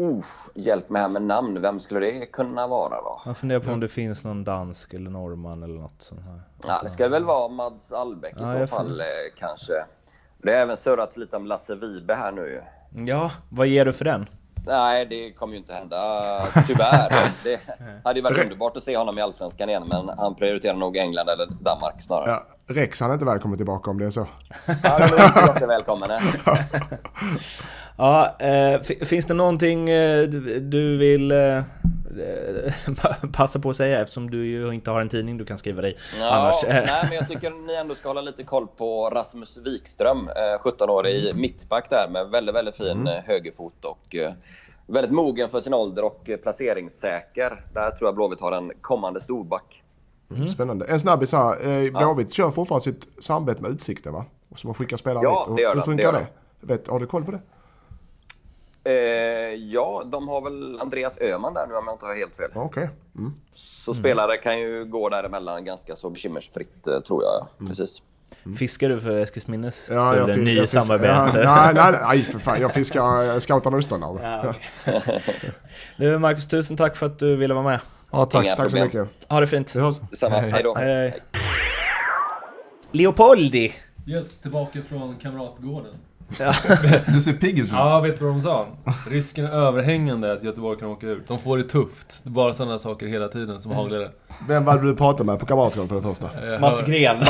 Uh, 0.00 0.24
hjälp 0.54 0.90
mig 0.90 1.02
här 1.02 1.08
med 1.08 1.22
namn. 1.22 1.62
Vem 1.62 1.80
skulle 1.80 2.00
det 2.00 2.26
kunna 2.26 2.66
vara 2.66 2.96
då? 2.96 3.20
Jag 3.26 3.36
funderar 3.36 3.60
på 3.60 3.70
om 3.70 3.80
det 3.80 3.88
finns 3.88 4.24
någon 4.24 4.44
dansk 4.44 4.94
eller 4.94 5.10
norrman 5.10 5.62
eller 5.62 5.80
något 5.80 6.02
sånt 6.02 6.20
här. 6.20 6.40
Ja, 6.66 6.80
det 6.82 6.88
ska 6.88 7.08
väl 7.08 7.24
vara 7.24 7.48
Mads 7.48 7.92
Albeck 7.92 8.32
i 8.32 8.36
ja, 8.38 8.66
så 8.66 8.76
fall 8.76 9.00
eh, 9.00 9.06
kanske. 9.38 9.72
Det 10.42 10.50
har 10.52 10.58
även 10.58 10.76
surrats 10.76 11.16
lite 11.16 11.36
om 11.36 11.46
Lasse 11.46 11.74
Vibe 11.74 12.14
här 12.14 12.32
nu 12.32 12.62
Ja, 13.06 13.30
vad 13.48 13.66
ger 13.66 13.84
du 13.84 13.92
för 13.92 14.04
den? 14.04 14.28
Nej, 14.66 15.06
det 15.06 15.32
kommer 15.32 15.52
ju 15.52 15.58
inte 15.58 15.72
hända, 15.72 15.96
tyvärr. 16.66 17.12
Det 17.44 17.60
hade 18.04 18.18
ju 18.18 18.22
varit 18.22 18.44
underbart 18.44 18.76
att 18.76 18.82
se 18.82 18.96
honom 18.96 19.18
i 19.18 19.22
Allsvenskan 19.22 19.68
igen, 19.68 19.84
men 19.88 20.08
han 20.18 20.34
prioriterar 20.34 20.76
nog 20.76 20.96
England 20.96 21.28
eller 21.28 21.46
Danmark 21.46 22.02
snarare. 22.02 22.30
Ja, 22.30 22.46
Rex, 22.74 23.00
han 23.00 23.10
är 23.10 23.14
inte 23.14 23.26
välkommen 23.26 23.56
tillbaka 23.56 23.90
om 23.90 23.98
det 23.98 24.06
är 24.06 24.10
så. 24.10 24.26
Ja, 24.66 24.74
han 24.82 25.02
är 25.02 25.48
inte 25.54 25.66
välkommen. 25.66 26.10
ja, 27.98 28.36
eh, 28.38 28.80
finns 28.82 29.26
det 29.26 29.34
någonting 29.34 29.90
eh, 29.90 30.22
du 30.60 30.98
vill 30.98 31.30
eh, 31.30 31.62
passa 33.32 33.58
på 33.58 33.70
att 33.70 33.76
säga 33.76 34.00
eftersom 34.00 34.30
du 34.30 34.46
ju 34.46 34.72
inte 34.72 34.90
har 34.90 35.00
en 35.00 35.08
tidning 35.08 35.38
du 35.38 35.44
kan 35.44 35.58
skriva 35.58 35.82
dig 35.82 35.96
ja, 36.18 36.30
annars. 36.30 36.62
nej, 36.68 37.06
men 37.08 37.12
jag 37.12 37.28
tycker 37.28 37.50
ni 37.50 37.74
ändå 37.74 37.94
ska 37.94 38.08
hålla 38.08 38.20
lite 38.20 38.42
koll 38.42 38.66
på 38.66 39.10
Rasmus 39.10 39.58
Wikström, 39.58 40.28
17 40.60 40.90
år 40.90 41.06
i 41.06 41.30
mm. 41.30 41.40
mittback 41.40 41.90
där 41.90 42.08
med 42.08 42.30
väldigt, 42.30 42.54
väldigt 42.54 42.76
fin 42.76 43.00
mm. 43.00 43.22
högerfot 43.26 43.84
och 43.84 44.16
väldigt 44.86 45.12
mogen 45.12 45.48
för 45.48 45.60
sin 45.60 45.74
ålder 45.74 46.04
och 46.04 46.30
placeringssäker. 46.42 47.64
Där 47.74 47.90
tror 47.90 48.08
jag 48.08 48.14
Blåvitt 48.14 48.40
har 48.40 48.52
en 48.52 48.72
kommande 48.80 49.20
storback. 49.20 49.82
Mm. 50.30 50.48
Spännande. 50.48 50.84
En 50.84 51.00
snabbis 51.00 51.32
här. 51.32 51.90
Blåvitt 51.90 52.38
ja. 52.38 52.44
kör 52.44 52.50
fortfarande 52.50 52.84
sitt 52.84 53.08
samarbete 53.18 53.62
med 53.62 53.70
Utsikten 53.70 54.12
va? 54.12 54.24
Som 54.56 54.68
har 54.68 54.74
skickat 54.74 55.00
spelare 55.00 55.24
ja, 55.24 55.44
dit. 55.48 55.56
det 55.56 55.62
gör 55.62 55.74
Hur 55.74 55.82
funkar 55.82 56.12
det? 56.12 56.18
det? 56.18 56.66
Vet, 56.66 56.88
har 56.88 57.00
du 57.00 57.06
koll 57.06 57.24
på 57.24 57.30
det? 57.30 57.40
Eh, 58.84 58.92
ja, 59.54 60.02
de 60.06 60.28
har 60.28 60.40
väl 60.40 60.80
Andreas 60.80 61.18
Öhman 61.20 61.54
där 61.54 61.66
nu 61.66 61.74
om 61.74 61.84
jag 61.86 61.94
inte 61.94 62.06
har 62.06 62.16
helt 62.16 62.36
fel. 62.36 62.50
Okay. 62.54 62.88
Mm. 63.18 63.32
Så 63.54 63.94
spelare 63.94 64.36
kan 64.36 64.60
ju 64.60 64.84
gå 64.84 65.08
däremellan 65.08 65.64
ganska 65.64 65.96
så 65.96 66.10
bekymmersfritt 66.10 66.86
eh, 66.86 67.00
tror 67.00 67.22
jag. 67.22 67.46
Mm. 67.60 67.68
Precis. 67.68 68.02
Mm. 68.44 68.56
Fiskar 68.56 68.88
du 68.88 69.00
för 69.00 69.20
Eskilsminnes 69.20 69.88
ja, 69.90 70.12
skull? 70.12 70.44
Ny 70.44 70.66
samarbete? 70.66 71.40
Ja, 71.44 71.72
nej, 71.74 71.74
nej, 71.74 72.00
nej, 72.08 72.22
för 72.22 72.38
fan. 72.38 72.60
Jag 72.60 72.74
fiskar, 72.74 73.22
jag 73.22 73.42
scoutar 73.42 73.70
motståndare. 73.70 74.18
Ja, 74.22 74.54
okay. 74.84 75.20
nu 75.96 76.18
Marcus, 76.18 76.48
tusen 76.48 76.76
tack 76.76 76.96
för 76.96 77.06
att 77.06 77.18
du 77.18 77.36
ville 77.36 77.54
vara 77.54 77.64
med. 77.64 77.80
Ja, 78.10 78.26
tack. 78.26 78.44
Inga 78.44 78.56
tack 78.56 78.70
så 78.70 78.76
mycket. 78.76 79.08
Ha 79.28 79.40
det 79.40 79.46
fint. 79.46 79.76
Vi 79.76 79.80
hörs. 79.80 79.98
Detsamma. 79.98 80.36
Hej 80.36 80.62
då. 80.62 80.74
Hej. 80.74 81.22
Leopoldi 82.92 83.74
Yes, 84.06 84.38
tillbaka 84.38 84.82
från 84.82 85.16
Kamratgården. 85.16 85.94
Du 87.06 87.22
ser 87.22 87.32
pigg 87.32 87.58
ut 87.58 87.70
Ja, 87.72 88.00
vet 88.00 88.18
du 88.18 88.24
vad 88.24 88.34
de 88.34 88.40
sa? 88.40 88.66
Risken 89.10 89.44
är 89.44 89.50
överhängande 89.50 90.32
att 90.32 90.42
Göteborg 90.42 90.78
kan 90.78 90.88
åka 90.88 91.06
ut. 91.06 91.26
De 91.28 91.38
får 91.38 91.58
det 91.58 91.64
tufft. 91.64 92.20
Det 92.22 92.28
är 92.28 92.32
bara 92.32 92.52
sådana 92.52 92.78
saker 92.78 93.06
hela 93.06 93.28
tiden 93.28 93.60
som 93.60 93.72
haglar 93.72 93.98
det. 93.98 94.10
Vem 94.48 94.64
var 94.64 94.78
det 94.78 94.82
du 94.82 94.96
pratade 94.96 95.24
med 95.24 95.40
på 95.40 95.46
Kamratgården 95.46 95.88
på 95.88 95.94
det 95.94 96.02
första? 96.02 96.30
Mats 96.60 96.82
Gren. 96.86 97.16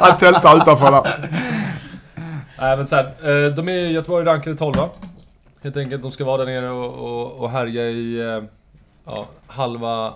Han 0.00 0.18
tältade 0.18 0.56
utanför 0.56 0.90
där. 0.90 1.30
Nej 2.58 2.76
men 2.76 2.86
så 2.86 2.96
här, 2.96 3.04
eh, 3.04 3.54
de 3.54 3.68
är 3.68 3.72
i 3.72 3.92
Göteborg 3.92 4.26
rankade 4.26 4.56
12 4.56 4.74
Helt 5.62 5.76
enkelt, 5.76 6.02
de 6.02 6.12
ska 6.12 6.24
vara 6.24 6.44
där 6.44 6.46
nere 6.46 6.70
och, 6.70 6.98
och, 6.98 7.32
och 7.32 7.50
härja 7.50 7.82
i 7.82 8.20
eh, 8.20 8.42
ja, 9.04 9.26
halva... 9.46 10.14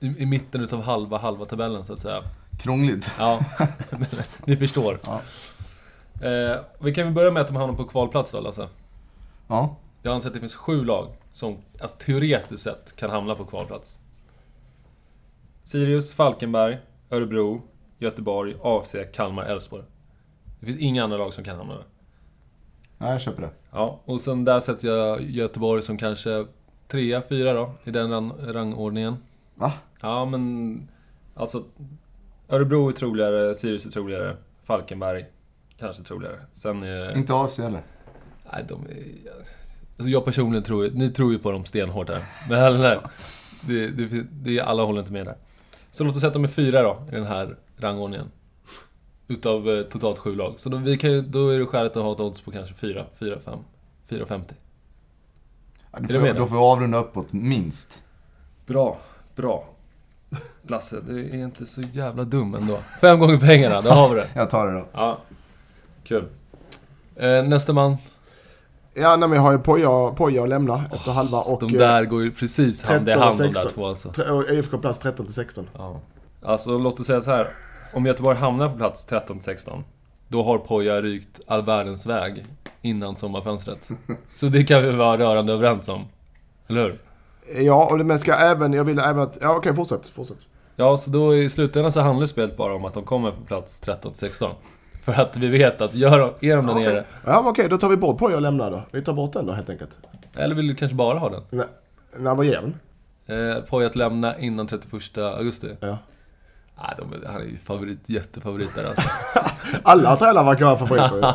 I, 0.00 0.22
I 0.22 0.26
mitten 0.26 0.60
utav 0.60 0.82
halva, 0.82 1.18
halva 1.18 1.44
tabellen 1.44 1.84
så 1.84 1.92
att 1.92 2.00
säga. 2.00 2.22
Krångligt. 2.58 3.10
Ja, 3.18 3.40
men 3.90 4.06
ni 4.44 4.56
förstår. 4.56 4.98
Ja. 5.06 5.20
Eh, 6.22 6.60
vi 6.78 6.94
kan 6.94 7.04
väl 7.04 7.14
börja 7.14 7.30
med 7.30 7.40
att 7.40 7.48
de 7.48 7.56
hamnar 7.56 7.76
på 7.76 7.84
kvalplats 7.84 8.32
då 8.32 8.40
Lasse. 8.40 8.68
Ja. 9.48 9.76
Jag 10.02 10.14
anser 10.14 10.28
att 10.28 10.34
det 10.34 10.40
finns 10.40 10.54
sju 10.54 10.84
lag 10.84 11.08
som 11.30 11.56
alltså, 11.80 11.98
teoretiskt 11.98 12.62
sett 12.62 12.96
kan 12.96 13.10
hamna 13.10 13.34
på 13.34 13.44
kvalplats. 13.44 14.00
Sirius, 15.62 16.14
Falkenberg, 16.14 16.78
Örebro, 17.10 17.62
Göteborg, 17.98 18.56
AFC, 18.62 18.96
Kalmar, 19.12 19.44
Elfsborg. 19.44 19.84
Det 20.60 20.66
finns 20.66 20.78
inga 20.78 21.04
andra 21.04 21.16
lag 21.16 21.32
som 21.32 21.44
kan 21.44 21.56
hamna 21.56 21.74
där. 21.74 21.84
Nej, 22.98 23.12
jag 23.12 23.20
köper 23.20 23.42
det. 23.42 23.50
Ja, 23.70 24.00
och 24.04 24.20
sen 24.20 24.44
där 24.44 24.60
sätter 24.60 24.88
jag 24.88 25.22
Göteborg 25.22 25.82
som 25.82 25.98
kanske 25.98 26.46
trea, 26.88 27.22
fyra 27.22 27.52
då, 27.52 27.72
i 27.84 27.90
den 27.90 28.10
rang 28.10 28.32
rangordningen. 28.38 29.16
Va? 29.54 29.72
Ja, 30.00 30.24
men... 30.24 30.88
Alltså... 31.34 31.64
Örebro 32.48 32.88
är 32.88 32.92
troligare, 32.92 33.54
Sirius 33.54 33.86
är 33.86 33.90
troligare, 33.90 34.36
Falkenberg 34.64 35.26
kanske 35.78 36.02
troligare. 36.02 36.36
Sen 36.52 36.82
är... 36.82 37.16
Inte 37.16 37.34
AFC 37.34 37.58
heller. 37.58 37.82
Nej, 38.52 38.64
de 38.68 38.86
är... 38.86 39.30
Alltså 39.96 40.10
jag 40.10 40.24
personligen 40.24 40.62
tror 40.62 40.84
ju... 40.84 40.90
Ni 40.94 41.10
tror 41.10 41.32
ju 41.32 41.38
på 41.38 41.50
dem 41.50 41.64
stenhårt 41.64 42.08
här. 42.08 42.22
Men 42.48 42.80
nej, 42.80 42.98
det, 43.60 43.88
det, 43.88 44.26
det, 44.32 44.60
alla 44.60 44.82
håller 44.82 45.00
inte 45.00 45.12
med 45.12 45.26
där. 45.26 45.36
Så 45.90 46.04
låt 46.04 46.14
oss 46.14 46.20
säga 46.20 46.28
att 46.28 46.34
de 46.34 46.44
är 46.44 46.48
fyra 46.48 46.82
då, 46.82 47.02
i 47.08 47.14
den 47.14 47.26
här 47.26 47.56
rangordningen. 47.76 48.30
Utav 49.28 49.70
eh, 49.70 49.82
totalt 49.82 50.18
sju 50.18 50.34
lag. 50.34 50.54
Så 50.56 50.68
då, 50.68 50.76
vi 50.76 50.96
kan 50.96 51.12
ju, 51.12 51.22
då 51.22 51.48
är 51.48 51.58
det 51.58 51.66
skäligt 51.66 51.96
att 51.96 52.02
ha 52.02 52.12
ett 52.12 52.20
odds 52.20 52.40
på 52.40 52.50
kanske 52.50 52.74
fyra, 52.74 53.06
fyra, 53.14 53.38
fem, 53.40 53.58
4,50. 54.08 54.42
Ja, 55.92 55.98
du 56.00 56.06
du 56.06 56.14
får, 56.14 56.26
då 56.26 56.32
då? 56.32 56.46
får 56.46 56.56
vi 56.56 56.62
avrunda 56.62 56.98
uppåt, 56.98 57.32
minst. 57.32 58.02
Bra, 58.66 58.98
bra. 59.36 59.64
Lasse, 60.62 61.00
du 61.00 61.28
är 61.28 61.34
inte 61.34 61.66
så 61.66 61.80
jävla 61.80 62.24
dum 62.24 62.54
ändå. 62.54 62.78
Fem 63.00 63.18
gånger 63.18 63.40
pengarna, 63.40 63.80
då 63.80 63.90
har 63.90 64.08
vi 64.08 64.14
det. 64.14 64.28
Jag 64.34 64.50
tar 64.50 64.66
det 64.66 64.72
då. 64.72 64.86
Ja, 64.92 65.18
kul. 66.08 66.24
Eh, 67.16 67.42
nästa 67.44 67.72
man. 67.72 67.96
Ja, 68.94 69.16
nej, 69.16 69.28
men 69.28 69.36
jag 69.36 69.42
har 69.42 69.52
ju 69.52 69.58
Poja, 69.58 70.10
Poja 70.16 70.42
att 70.42 70.48
lämna 70.48 70.84
efter 70.92 71.12
halva 71.12 71.38
och... 71.38 71.60
De 71.60 71.72
där 71.72 72.04
går 72.04 72.22
ju 72.22 72.30
precis 72.30 72.82
hand 72.82 73.08
i 73.08 73.12
13 73.12 73.22
hand 73.22 73.38
de 73.38 73.44
där 73.44 73.52
16. 73.52 73.72
två 73.72 73.86
alltså. 73.86 74.32
och 74.32 74.50
IFK 74.50 74.78
plats 74.78 74.98
13 74.98 75.26
till 75.26 75.34
16. 75.34 75.68
Ja. 75.74 76.00
Alltså 76.42 76.78
låt 76.78 77.00
oss 77.00 77.06
säga 77.06 77.20
så 77.20 77.30
här. 77.30 77.48
Om 77.92 78.06
Göteborg 78.06 78.38
hamnar 78.38 78.68
på 78.68 78.76
plats 78.76 79.06
13-16, 79.10 79.82
då 80.28 80.42
har 80.42 80.58
Poja 80.58 81.02
rykt 81.02 81.40
all 81.46 81.62
världens 81.62 82.06
väg 82.06 82.44
innan 82.82 83.16
sommarfönstret. 83.16 83.88
Så 84.34 84.46
det 84.46 84.64
kan 84.64 84.82
vi 84.82 84.90
vara 84.90 85.18
rörande 85.18 85.52
överens 85.52 85.88
om. 85.88 86.04
Eller 86.68 86.82
hur? 86.82 87.00
Ja, 87.62 87.86
och 87.90 87.98
det, 87.98 88.04
men 88.04 88.18
ska 88.18 88.34
även... 88.34 88.72
Jag 88.72 88.84
vill 88.84 88.98
även 88.98 89.18
att... 89.18 89.38
Ja, 89.40 89.56
okej, 89.56 89.74
fortsätt. 89.74 90.08
Fortsätt. 90.08 90.38
Ja, 90.76 90.96
så 90.96 91.10
då 91.10 91.36
i 91.36 91.48
slutändan 91.48 91.92
så 91.92 92.00
handlar 92.00 92.26
spelet 92.26 92.56
bara 92.56 92.74
om 92.74 92.84
att 92.84 92.94
de 92.94 93.04
kommer 93.04 93.30
på 93.30 93.44
plats 93.44 93.82
13-16. 93.82 94.54
För 95.02 95.12
att 95.20 95.36
vi 95.36 95.48
vet 95.48 95.80
att 95.80 95.94
gör 95.94 96.18
de, 96.18 96.48
är 96.50 96.56
de 96.56 96.66
där 96.66 96.72
Ja, 96.72 96.78
okej. 96.80 96.92
nere, 96.92 97.04
Ja, 97.26 97.42
okej, 97.46 97.68
då 97.68 97.78
tar 97.78 97.88
vi 97.88 97.96
bort 97.96 98.18
Poja 98.18 98.36
och 98.36 98.42
lämnar 98.42 98.70
då. 98.70 98.82
Vi 98.92 99.02
tar 99.02 99.12
bort 99.12 99.32
den 99.32 99.46
då 99.46 99.52
helt 99.52 99.70
enkelt. 99.70 99.98
eller 100.36 100.54
vill 100.54 100.68
du 100.68 100.74
kanske 100.74 100.94
bara 100.94 101.18
ha 101.18 101.28
den? 101.30 101.42
Nej, 101.50 101.66
nej 102.16 102.34
vad 102.36 102.46
ger 102.46 102.60
den? 102.60 102.74
Eh, 103.80 103.86
att 103.86 103.96
lämna 103.96 104.38
innan 104.38 104.66
31 104.66 105.18
augusti. 105.18 105.76
Ja. 105.80 105.98
Nej, 106.82 106.94
de, 106.98 107.26
han 107.32 107.40
är 107.40 107.44
ju 107.46 107.56
favorit, 107.56 107.98
jättefavorit 108.06 108.74
där 108.74 108.84
alltså. 108.84 109.08
Alla 109.82 110.16
tränare 110.16 110.44
verkar 110.44 110.64
vara 110.64 110.76
favoriter. 110.76 111.18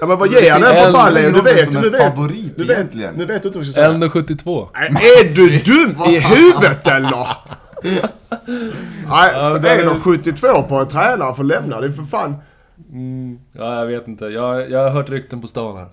ja, 0.00 0.06
men 0.06 0.18
vad 0.18 0.32
ger 0.32 0.52
han 0.52 0.60
den 0.60 0.82
för 0.84 0.92
fan 0.92 1.14
Leo? 1.14 1.30
Du 1.32 1.40
vet, 1.42 1.72
du 1.72 1.78
en 1.86 1.92
vet. 1.92 2.02
favorit 2.16 2.52
Du 2.56 2.64
vet, 2.64 2.94
nu 2.94 3.24
vet 3.24 3.42
du 3.42 3.48
inte 3.48 3.58
vad 3.58 3.66
jag 3.66 3.72
ska 3.72 3.82
säga. 3.82 3.90
1,72. 3.92 4.68
Nej, 4.74 4.88
Är 4.90 5.34
du 5.34 5.58
dum 5.58 6.02
i 6.12 6.18
huvudet 6.18 6.86
eller? 6.86 7.26
Nej, 9.08 9.32
ja, 9.34 9.58
det 9.58 9.68
är 9.68 9.84
nog 9.84 10.02
72 10.02 10.62
på 10.62 10.74
en 10.74 10.88
tränare 10.88 11.34
för 11.34 11.42
att 11.42 11.46
lämna. 11.46 11.80
Det 11.80 11.86
är 11.86 11.90
för 11.90 12.02
fan... 12.02 12.34
Mm, 12.92 13.38
ja, 13.52 13.78
jag 13.78 13.86
vet 13.86 14.08
inte. 14.08 14.24
Jag, 14.24 14.70
jag 14.70 14.82
har 14.82 14.90
hört 14.90 15.10
rykten 15.10 15.40
på 15.40 15.46
stan 15.46 15.76
här. 15.76 15.88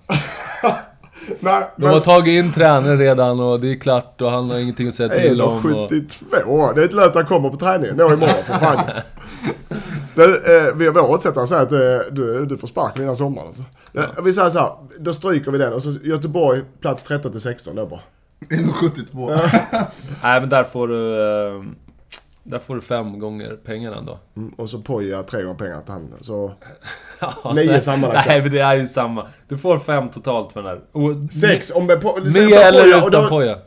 Nej, 1.40 1.62
De 1.76 1.86
har 1.86 2.00
tagit 2.00 2.44
in 2.44 2.52
tränaren 2.52 2.98
redan 2.98 3.40
och 3.40 3.60
det 3.60 3.72
är 3.72 3.76
klart 3.76 4.20
och 4.20 4.30
han 4.30 4.50
har 4.50 4.58
ingenting 4.58 4.88
att 4.88 4.94
säga 4.94 5.08
till 5.08 5.42
om. 5.42 5.62
72? 5.62 6.36
Och... 6.46 6.74
Det 6.74 6.80
är 6.80 6.84
inte 6.84 6.96
lönt 6.96 7.08
att 7.08 7.14
han 7.14 7.26
kommer 7.26 7.50
på 7.50 7.56
träningen. 7.56 7.96
då 7.96 8.04
imorgon 8.06 8.44
för 8.46 8.52
fan. 8.52 8.78
Det, 10.14 10.24
eh, 10.24 10.74
vi, 10.74 10.88
vårt 10.88 11.22
sätt 11.22 11.36
att 11.36 11.48
säga 11.48 11.60
att 11.60 11.68
du, 11.68 12.08
du, 12.12 12.46
du 12.46 12.58
får 12.58 12.66
sparken 12.66 13.02
innan 13.02 13.16
sommaren 13.16 13.46
alltså. 13.46 13.62
Ja. 13.92 14.00
Eh, 14.02 14.24
vi 14.24 14.32
säger 14.32 14.50
så 14.50 14.58
här, 14.58 14.72
då 14.98 15.14
stryker 15.14 15.50
vi 15.50 15.58
den 15.58 15.72
och 15.72 15.82
så 15.82 15.90
Göteborg 16.02 16.62
plats 16.80 17.04
13 17.04 17.32
till 17.32 17.40
16 17.40 17.76
då 17.76 17.86
bara. 17.86 18.00
1,72. 18.48 19.30
Ja. 19.30 19.88
Nej, 20.22 20.40
men 20.40 20.48
där 20.48 20.64
får 20.64 20.88
du... 20.88 21.22
Ehm, 21.24 21.74
där 22.42 22.58
får 22.58 22.74
du 22.74 22.80
fem 22.80 23.18
gånger 23.18 23.56
pengarna 23.64 23.96
ändå. 23.96 24.18
Mm, 24.36 24.48
och 24.48 24.70
så 24.70 24.78
Poya 24.78 25.22
tre 25.22 25.42
gånger 25.42 25.58
pengarna 25.58 25.80
till 25.80 25.92
han. 25.92 26.14
Så... 26.20 26.52
ja, 27.20 27.52
nio 27.54 27.80
sammanlagt. 27.80 28.28
Nej, 28.28 28.42
men 28.42 28.50
det 28.50 28.60
är 28.60 28.74
ju 28.74 28.86
samma. 28.86 29.26
Du 29.48 29.58
får 29.58 29.78
fem 29.78 30.08
totalt 30.08 30.52
för 30.52 30.62
den 30.62 30.70
här. 30.70 30.80
Och, 30.92 31.32
sex 31.32 31.70
om 31.70 31.86
det 31.86 32.02
Med, 32.02 32.36
eller 32.36 32.82
poja, 32.82 33.06
utan 33.06 33.28
Poya? 33.28 33.58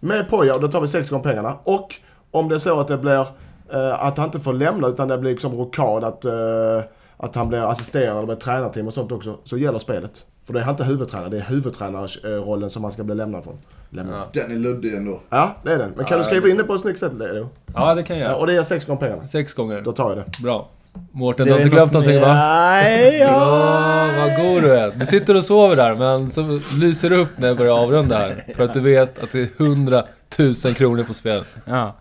Med 0.00 0.28
Poya, 0.28 0.58
då 0.58 0.68
tar 0.68 0.80
vi 0.80 0.88
sex 0.88 1.10
gånger 1.10 1.24
pengarna. 1.24 1.58
Och 1.64 1.94
om 2.30 2.48
det 2.48 2.54
är 2.54 2.58
så 2.58 2.80
att 2.80 2.88
det 2.88 2.98
blir... 2.98 3.26
Eh, 3.72 4.04
att 4.04 4.18
han 4.18 4.26
inte 4.26 4.40
får 4.40 4.52
lämna, 4.52 4.88
utan 4.88 5.08
det 5.08 5.18
blir 5.18 5.30
liksom 5.30 5.54
rokad 5.54 6.04
att... 6.04 6.24
Eh, 6.24 6.82
att 7.16 7.34
han 7.34 7.48
blir 7.48 7.70
assisterad 7.70 8.26
med 8.26 8.40
tränarteam 8.40 8.86
och 8.86 8.94
sånt 8.94 9.12
också, 9.12 9.38
så 9.44 9.58
gäller 9.58 9.78
spelet. 9.78 10.24
För 10.46 10.52
det 10.52 10.60
är 10.60 10.64
han 10.64 10.72
inte 10.74 10.84
huvudtränare, 10.84 11.28
det 11.30 11.36
är 11.36 11.40
huvudtränarrollen 11.48 12.70
som 12.70 12.84
han 12.84 12.92
ska 12.92 13.04
bli 13.04 13.14
lämnad 13.14 13.44
från. 13.44 13.58
Lämnad. 13.90 14.14
Ja. 14.14 14.26
Ja. 14.32 14.40
Den 14.42 14.52
är 14.52 14.56
luddig 14.56 14.94
ändå. 14.94 15.20
det 15.62 15.72
är 15.72 15.78
den. 15.78 15.92
Men 15.96 16.04
kan 16.04 16.06
Ja, 16.10 16.16
du 16.18 16.24
skriva 16.24 16.44
det- 16.44 16.50
in 16.50 16.56
det 16.56 16.64
på 16.64 16.74
ett 16.74 16.80
snyggt 16.80 16.98
sätt 16.98 17.12
Leo? 17.14 17.48
Ja, 17.74 17.94
det 17.94 18.02
kan 18.02 18.18
jag 18.18 18.24
Ja, 18.24 18.28
göra. 18.30 18.40
och 18.40 18.46
det 18.46 18.56
är 18.56 18.62
sex 18.62 18.84
gånger 18.84 19.00
pengarna. 19.00 19.26
Sex 19.26 19.54
gånger. 19.54 19.80
Då 19.80 19.92
tar 19.92 20.08
jag 20.08 20.18
det. 20.18 20.24
Bra. 20.42 20.68
Mårten, 21.12 21.46
du 21.46 21.52
har 21.52 21.58
inte 21.58 21.70
glömt 21.70 21.92
någonting 21.92 22.20
va? 22.20 22.34
Nej, 22.34 23.18
ja. 23.18 23.26
Ja, 23.26 24.12
vad 24.28 24.36
god 24.46 24.62
du 24.62 24.74
är. 24.78 24.90
Du 24.96 25.06
sitter 25.06 25.36
och 25.36 25.44
sover 25.44 25.76
där, 25.76 25.94
men 25.94 26.30
så 26.30 26.58
lyser 26.80 27.10
det 27.10 27.16
upp 27.16 27.28
när 27.38 27.48
jag 27.48 27.56
börjar 27.56 27.72
avrunda 27.82 28.18
här. 28.18 28.44
För 28.56 28.64
att 28.64 28.72
du 28.72 28.80
vet 28.80 29.22
att 29.22 29.32
det 29.32 29.40
är 29.40 29.48
100 29.64 30.02
000 30.38 30.54
kronor 30.74 31.04
på 31.04 31.12
spel. 31.14 31.44
ja. 31.64 31.94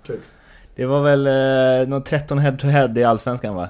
Det 0.76 0.86
var 0.86 1.02
väl 1.04 1.28
eh, 1.28 1.88
någon 1.90 2.04
13 2.04 2.38
head 2.40 2.52
to 2.58 2.68
head 2.68 2.94
i 2.96 3.04
Allsvenskan 3.04 3.56
va? 3.56 3.68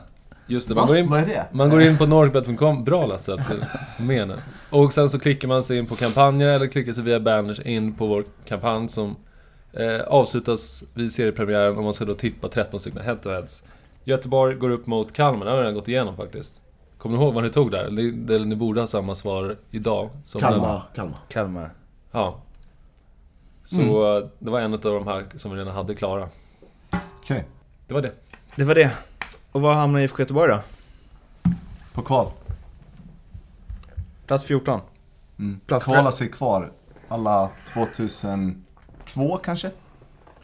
Just 0.48 0.68
det, 0.68 0.74
Va? 0.74 0.82
man 0.82 0.88
går 0.88 0.98
in, 0.98 1.10
Vad 1.10 1.20
är 1.22 1.26
det? 1.26 1.46
man 1.52 1.70
går 1.70 1.82
in 1.82 1.98
på 1.98 2.06
norrbet.com. 2.06 2.84
Bra 2.84 3.06
Lasse, 3.06 3.34
att 3.34 3.50
du 3.50 3.64
med 4.04 4.28
nu. 4.28 4.36
Och 4.70 4.94
sen 4.94 5.10
så 5.10 5.20
klickar 5.20 5.48
man 5.48 5.64
sig 5.64 5.78
in 5.78 5.86
på 5.88 5.96
kampanjer 5.96 6.48
eller 6.48 6.68
klickar 6.68 6.94
sig 6.94 7.04
via 7.04 7.20
banners 7.20 7.60
in 7.60 7.94
på 7.94 8.08
vår 8.08 8.26
kampanj 8.46 8.90
som 8.90 9.16
eh, 9.74 10.00
avslutas 10.08 10.84
vid 10.94 11.14
seriepremiären 11.14 11.78
och 11.78 11.84
man 11.84 11.94
ska 11.94 12.06
då 12.06 12.16
tippa 12.16 12.48
13 12.48 12.80
stycken 12.80 13.02
head-to-heads. 13.02 13.64
Göteborg 14.04 14.56
går 14.56 14.70
upp 14.70 14.88
mot 14.88 15.14
Kalmar, 15.14 15.46
det 15.46 15.52
har 15.52 15.58
vi 15.58 15.62
redan 15.64 15.76
gått 15.76 15.88
igenom 15.88 16.16
faktiskt. 16.16 16.62
Kommer 16.98 17.18
ni 17.18 17.24
ihåg 17.24 17.34
vad 17.34 17.44
ni 17.44 17.50
tog 17.50 17.72
där? 17.72 17.84
Eller, 17.84 18.34
eller 18.36 18.46
ni 18.46 18.56
borde 18.56 18.80
ha 18.80 18.88
samma 18.88 19.16
svar 19.16 19.56
idag. 19.72 20.10
Som 20.24 20.42
Kalmar, 20.42 20.82
Kalmar. 20.96 21.18
Kalmar. 21.30 21.70
Ja. 22.12 22.38
Så 23.64 24.18
eh, 24.18 24.26
det 24.40 24.52
var 24.52 24.60
en 24.60 24.74
av 24.74 24.80
de 24.80 25.08
här 25.08 25.26
som 25.36 25.52
vi 25.52 25.58
redan 25.58 25.74
hade 25.74 25.96
klara. 25.96 26.28
Okej. 27.22 27.46
Det 27.88 27.94
var 27.94 28.02
det. 28.02 28.12
Det 28.56 28.64
var 28.64 28.76
det. 28.76 28.92
Och 29.54 29.62
var 29.62 29.74
hamnar 29.74 30.00
IFK 30.00 30.20
Göteborg 30.20 30.52
då? 30.52 30.60
På 31.94 32.02
kval. 32.02 32.32
Plats 34.28 34.46
14. 34.46 34.82
Mm. 35.40 35.60
Plats 35.68 35.86
Kvala 35.86 36.12
sig 36.12 36.30
kvar. 36.32 36.72
Alla 37.08 37.50
2002 37.74 39.38
kanske? 39.44 39.72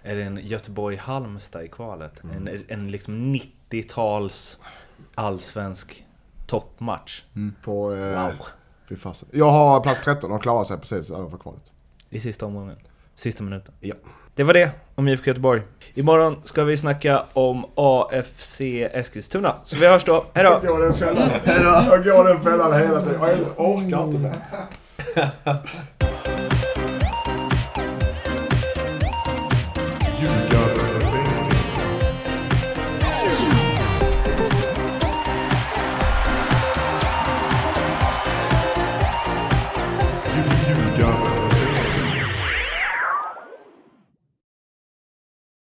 Är 0.03 0.15
det 0.15 0.23
en 0.23 0.39
Göteborg-Halmstad 0.43 1.63
i 1.63 1.67
kvalet? 1.67 2.21
En, 2.35 2.49
en 2.67 2.91
liksom 2.91 3.35
90-tals 3.35 4.59
allsvensk 5.15 6.05
toppmatch. 6.47 7.23
På... 7.63 7.93
Eh, 7.93 8.23
Wow. 8.23 8.33
Fy 8.89 8.95
fasen. 8.95 9.29
Jag 9.31 9.51
har 9.51 9.79
plats 9.79 10.01
13 10.01 10.31
och 10.31 10.41
klarar 10.41 10.63
sig 10.63 10.77
precis 10.77 11.11
över 11.11 11.37
kvalet. 11.37 11.71
I 12.09 12.19
sista 12.19 12.45
omgången. 12.45 12.77
Sista 13.15 13.43
minuten. 13.43 13.73
Ja. 13.79 13.95
Det 14.35 14.43
var 14.43 14.53
det 14.53 14.69
om 14.95 15.07
IFK 15.07 15.27
Göteborg. 15.27 15.61
Imorgon 15.93 16.41
ska 16.43 16.63
vi 16.63 16.77
snacka 16.77 17.23
om 17.33 17.65
AFC 17.75 18.61
Eskilstuna. 18.93 19.55
Så 19.63 19.75
vi 19.75 19.87
hörs 19.87 20.03
då. 20.03 20.25
Hejdå! 20.33 20.49
Jag 20.63 20.71
går 20.71 20.83
den 20.83 20.93
fällan. 20.93 21.29
Jag 21.45 22.03
går 22.03 22.23
den 22.27 22.41
fällan 22.41 22.73
hela 22.73 23.01
tiden. 23.01 23.19
Jag 23.57 23.65
orkar 23.69 24.03
inte 24.03 24.19
mer. 24.19 24.35